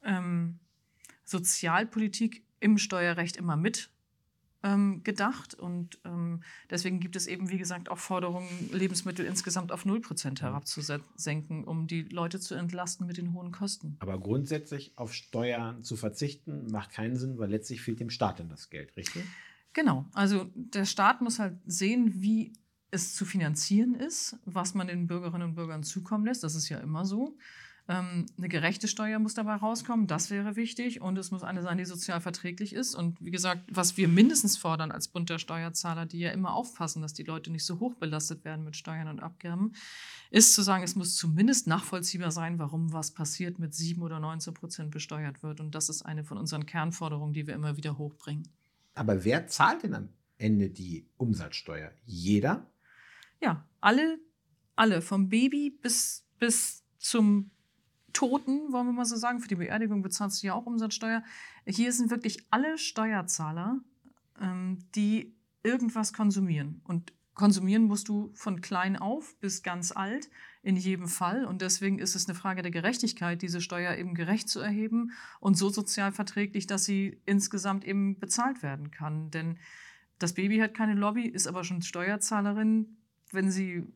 ähm, 0.04 0.60
Sozialpolitik 1.24 2.44
im 2.60 2.78
Steuerrecht 2.78 3.36
immer 3.36 3.56
mit 3.56 3.90
ähm, 4.62 5.02
gedacht. 5.04 5.54
Und 5.54 5.98
ähm, 6.04 6.42
deswegen 6.70 7.00
gibt 7.00 7.16
es 7.16 7.26
eben, 7.26 7.50
wie 7.50 7.58
gesagt, 7.58 7.90
auch 7.90 7.98
Forderungen, 7.98 8.48
Lebensmittel 8.72 9.24
insgesamt 9.24 9.72
auf 9.72 9.84
0% 9.84 10.40
herabzusenken, 10.40 11.64
um 11.64 11.86
die 11.86 12.02
Leute 12.02 12.40
zu 12.40 12.54
entlasten 12.54 13.06
mit 13.06 13.16
den 13.16 13.32
hohen 13.32 13.52
Kosten. 13.52 13.96
Aber 14.00 14.18
grundsätzlich 14.18 14.92
auf 14.96 15.12
Steuern 15.14 15.84
zu 15.84 15.96
verzichten, 15.96 16.66
macht 16.70 16.90
keinen 16.90 17.16
Sinn, 17.16 17.38
weil 17.38 17.50
letztlich 17.50 17.82
fehlt 17.82 18.00
dem 18.00 18.10
Staat 18.10 18.40
dann 18.40 18.48
das 18.48 18.70
Geld, 18.70 18.96
richtig? 18.96 19.24
Genau. 19.72 20.06
Also 20.12 20.50
der 20.54 20.84
Staat 20.84 21.20
muss 21.20 21.38
halt 21.38 21.58
sehen, 21.66 22.22
wie 22.22 22.52
es 22.90 23.14
zu 23.14 23.24
finanzieren 23.24 23.94
ist, 23.94 24.36
was 24.44 24.74
man 24.74 24.86
den 24.86 25.06
Bürgerinnen 25.06 25.50
und 25.50 25.54
Bürgern 25.54 25.82
zukommen 25.82 26.24
lässt. 26.24 26.42
Das 26.42 26.54
ist 26.54 26.68
ja 26.68 26.78
immer 26.78 27.04
so. 27.04 27.36
Ähm, 27.90 28.26
eine 28.36 28.48
gerechte 28.48 28.86
Steuer 28.86 29.18
muss 29.18 29.32
dabei 29.32 29.54
rauskommen, 29.54 30.06
das 30.06 30.28
wäre 30.28 30.56
wichtig. 30.56 31.00
Und 31.00 31.16
es 31.16 31.30
muss 31.30 31.42
eine 31.42 31.62
sein, 31.62 31.78
die 31.78 31.86
sozial 31.86 32.20
verträglich 32.20 32.74
ist. 32.74 32.94
Und 32.94 33.16
wie 33.24 33.30
gesagt, 33.30 33.62
was 33.70 33.96
wir 33.96 34.08
mindestens 34.08 34.58
fordern 34.58 34.92
als 34.92 35.08
Bund 35.08 35.30
der 35.30 35.38
Steuerzahler, 35.38 36.04
die 36.04 36.18
ja 36.18 36.30
immer 36.30 36.52
aufpassen, 36.52 37.00
dass 37.00 37.14
die 37.14 37.22
Leute 37.22 37.50
nicht 37.50 37.64
so 37.64 37.80
hoch 37.80 37.94
belastet 37.94 38.44
werden 38.44 38.64
mit 38.64 38.76
Steuern 38.76 39.08
und 39.08 39.20
Abgaben, 39.20 39.72
ist 40.30 40.54
zu 40.54 40.60
sagen, 40.60 40.84
es 40.84 40.96
muss 40.96 41.16
zumindest 41.16 41.66
nachvollziehbar 41.66 42.30
sein, 42.30 42.58
warum 42.58 42.92
was 42.92 43.12
passiert 43.12 43.58
mit 43.58 43.74
7 43.74 44.02
oder 44.02 44.20
19 44.20 44.52
Prozent 44.52 44.90
besteuert 44.90 45.42
wird. 45.42 45.58
Und 45.58 45.74
das 45.74 45.88
ist 45.88 46.02
eine 46.02 46.24
von 46.24 46.36
unseren 46.36 46.66
Kernforderungen, 46.66 47.32
die 47.32 47.46
wir 47.46 47.54
immer 47.54 47.78
wieder 47.78 47.96
hochbringen. 47.96 48.46
Aber 48.94 49.24
wer 49.24 49.46
zahlt 49.46 49.84
denn 49.84 49.94
am 49.94 50.08
Ende 50.36 50.68
die 50.68 51.06
Umsatzsteuer? 51.16 51.92
Jeder? 52.04 52.66
Ja, 53.40 53.64
alle, 53.80 54.18
alle, 54.76 55.00
vom 55.00 55.30
Baby 55.30 55.70
bis, 55.70 56.26
bis 56.38 56.84
zum 56.98 57.50
Toten, 58.18 58.72
wollen 58.72 58.88
wir 58.88 58.92
mal 58.92 59.04
so 59.04 59.14
sagen, 59.14 59.38
für 59.38 59.46
die 59.46 59.54
Beerdigung 59.54 60.02
bezahlst 60.02 60.42
du 60.42 60.48
ja 60.48 60.54
auch 60.54 60.66
Umsatzsteuer. 60.66 61.22
Hier 61.64 61.92
sind 61.92 62.10
wirklich 62.10 62.44
alle 62.50 62.76
Steuerzahler, 62.76 63.78
ähm, 64.40 64.80
die 64.96 65.36
irgendwas 65.62 66.12
konsumieren. 66.12 66.80
Und 66.82 67.12
konsumieren 67.34 67.84
musst 67.84 68.08
du 68.08 68.32
von 68.34 68.60
klein 68.60 68.96
auf 68.96 69.36
bis 69.38 69.62
ganz 69.62 69.92
alt 69.92 70.30
in 70.64 70.74
jedem 70.74 71.06
Fall. 71.06 71.44
Und 71.44 71.62
deswegen 71.62 72.00
ist 72.00 72.16
es 72.16 72.28
eine 72.28 72.34
Frage 72.34 72.62
der 72.62 72.72
Gerechtigkeit, 72.72 73.40
diese 73.40 73.60
Steuer 73.60 73.94
eben 73.94 74.14
gerecht 74.14 74.48
zu 74.48 74.58
erheben 74.58 75.12
und 75.38 75.56
so 75.56 75.68
sozial 75.68 76.10
verträglich, 76.10 76.66
dass 76.66 76.84
sie 76.84 77.20
insgesamt 77.24 77.84
eben 77.84 78.18
bezahlt 78.18 78.64
werden 78.64 78.90
kann. 78.90 79.30
Denn 79.30 79.58
das 80.18 80.34
Baby 80.34 80.58
hat 80.58 80.74
keine 80.74 80.94
Lobby, 80.94 81.28
ist 81.28 81.46
aber 81.46 81.62
schon 81.62 81.82
Steuerzahlerin. 81.82 82.96
Wenn 83.30 83.52
sie 83.52 83.86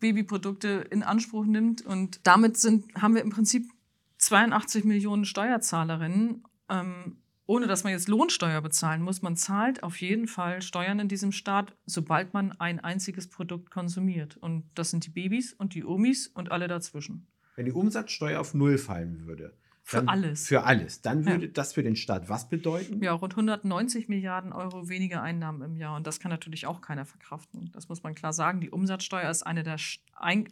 Babyprodukte 0.00 0.86
in 0.90 1.02
Anspruch 1.02 1.46
nimmt. 1.46 1.82
Und 1.82 2.20
damit 2.26 2.56
sind, 2.56 2.92
haben 3.00 3.14
wir 3.14 3.22
im 3.22 3.30
Prinzip 3.30 3.70
82 4.18 4.84
Millionen 4.84 5.24
Steuerzahlerinnen, 5.24 6.44
ähm, 6.68 7.16
ohne 7.46 7.66
dass 7.66 7.84
man 7.84 7.92
jetzt 7.92 8.08
Lohnsteuer 8.08 8.60
bezahlen 8.60 9.02
muss. 9.02 9.22
Man 9.22 9.36
zahlt 9.36 9.82
auf 9.82 10.00
jeden 10.00 10.28
Fall 10.28 10.62
Steuern 10.62 11.00
in 11.00 11.08
diesem 11.08 11.32
Staat, 11.32 11.76
sobald 11.86 12.32
man 12.32 12.52
ein 12.52 12.80
einziges 12.80 13.28
Produkt 13.28 13.70
konsumiert. 13.70 14.36
Und 14.36 14.64
das 14.74 14.90
sind 14.90 15.06
die 15.06 15.10
Babys 15.10 15.52
und 15.52 15.74
die 15.74 15.84
Omis 15.84 16.28
und 16.28 16.52
alle 16.52 16.68
dazwischen. 16.68 17.26
Wenn 17.56 17.66
die 17.66 17.72
Umsatzsteuer 17.72 18.40
auf 18.40 18.54
Null 18.54 18.78
fallen 18.78 19.26
würde, 19.26 19.56
für 19.90 20.08
alles. 20.08 20.46
Für 20.46 20.62
alles. 20.64 21.02
Dann 21.02 21.26
würde 21.26 21.46
Ja. 21.46 21.52
das 21.52 21.72
für 21.72 21.82
den 21.82 21.96
Staat 21.96 22.28
was 22.28 22.48
bedeuten? 22.48 23.02
Ja, 23.02 23.12
rund 23.12 23.34
190 23.36 24.08
Milliarden 24.08 24.52
Euro 24.52 24.88
weniger 24.88 25.22
Einnahmen 25.22 25.62
im 25.62 25.76
Jahr. 25.76 25.96
Und 25.96 26.06
das 26.06 26.20
kann 26.20 26.30
natürlich 26.30 26.66
auch 26.66 26.80
keiner 26.80 27.04
verkraften. 27.04 27.70
Das 27.72 27.88
muss 27.88 28.02
man 28.02 28.14
klar 28.14 28.32
sagen. 28.32 28.60
Die 28.60 28.70
Umsatzsteuer 28.70 29.28
ist 29.30 29.42
eine 29.42 29.62
der 29.62 29.76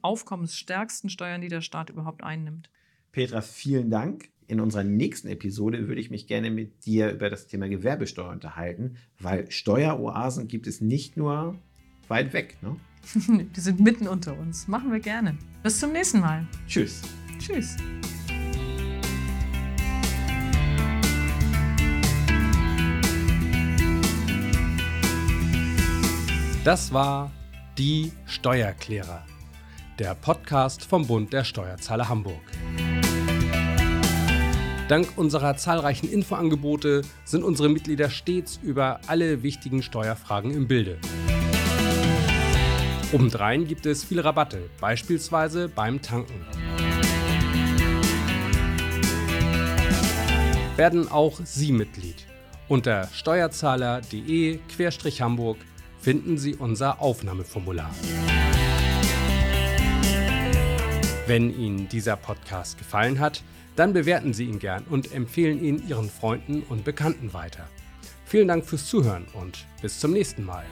aufkommensstärksten 0.03 1.11
Steuern, 1.11 1.41
die 1.41 1.49
der 1.49 1.61
Staat 1.61 1.91
überhaupt 1.91 2.23
einnimmt. 2.25 2.71
Petra, 3.13 3.41
vielen 3.41 3.91
Dank. 3.91 4.29
In 4.47 4.61
unserer 4.61 4.83
nächsten 4.85 5.29
Episode 5.29 5.89
würde 5.89 6.01
ich 6.01 6.11
mich 6.11 6.27
gerne 6.27 6.51
mit 6.51 6.87
dir 6.87 7.11
über 7.13 7.29
das 7.29 7.47
Thema 7.47 7.69
Gewerbesteuer 7.69 8.31
unterhalten, 8.31 8.97
weil 9.21 9.51
Steueroasen 9.51 10.49
gibt 10.49 10.67
es 10.67 10.81
nicht 10.81 11.17
nur 11.19 11.55
weit 12.09 12.33
weg. 12.33 12.57
Ne? 12.63 12.77
die 13.55 13.61
sind 13.61 13.81
mitten 13.81 14.09
unter 14.09 14.39
uns. 14.39 14.67
Machen 14.67 14.91
wir 14.91 15.01
gerne. 15.01 15.37
Bis 15.63 15.79
zum 15.81 15.93
nächsten 15.93 16.21
Mal. 16.21 16.47
Tschüss. 16.67 17.03
Tschüss. 17.39 17.77
Das 26.69 26.93
war 26.93 27.33
Die 27.79 28.13
Steuerklärer, 28.27 29.25
der 29.99 30.15
Podcast 30.15 30.85
vom 30.85 31.07
Bund 31.07 31.33
der 31.33 31.45
Steuerzahler 31.45 32.11
Hamburg. 32.11 32.43
Dank 34.87 35.17
unserer 35.17 35.57
zahlreichen 35.57 36.13
Infoangebote 36.13 37.01
sind 37.25 37.43
unsere 37.43 37.71
Mitglieder 37.71 38.11
stets 38.11 38.61
über 38.63 39.01
alle 39.07 39.43
wichtigen 39.43 39.83
Steuerfragen 39.83 40.51
im 40.51 40.69
Bilde. 40.69 40.99
Obendrein 43.13 43.67
gibt 43.67 43.87
es 43.87 44.05
viele 44.05 44.23
Rabatte, 44.23 44.69
beispielsweise 44.79 45.71
beim 45.71 46.03
Tanken. 46.03 46.45
Werden 50.77 51.11
auch 51.11 51.41
Sie 51.45 51.73
Mitglied. 51.73 52.27
Unter 52.69 53.09
steuerzahler.de-hamburg 53.15 55.57
finden 56.09 56.39
Sie 56.39 56.55
unser 56.55 57.03
Aufnahmeformular. 57.03 57.95
Wenn 61.27 61.55
Ihnen 61.55 61.87
dieser 61.91 62.17
Podcast 62.17 62.79
gefallen 62.79 63.21
hat, 63.21 63.43
dann 63.77 63.93
bewerten 63.93 64.33
Sie 64.33 64.47
ihn 64.47 64.59
gern 64.59 64.85
und 64.89 65.13
empfehlen 65.13 65.63
ihn 65.63 65.87
Ihren 65.87 66.09
Freunden 66.09 66.63
und 66.63 66.83
Bekannten 66.83 67.35
weiter. 67.35 67.69
Vielen 68.25 68.49
Dank 68.49 68.65
fürs 68.65 68.87
Zuhören 68.87 69.27
und 69.35 69.67
bis 69.83 70.01
zum 70.01 70.13
nächsten 70.13 70.47
Mal. 70.47 70.65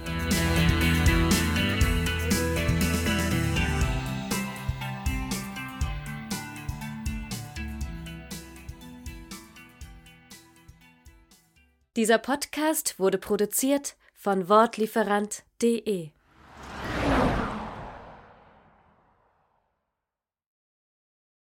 Dieser 11.94 12.16
Podcast 12.16 12.98
wurde 12.98 13.18
produziert 13.18 13.96
von 14.26 14.48
Wortlieferant.de 14.48 16.15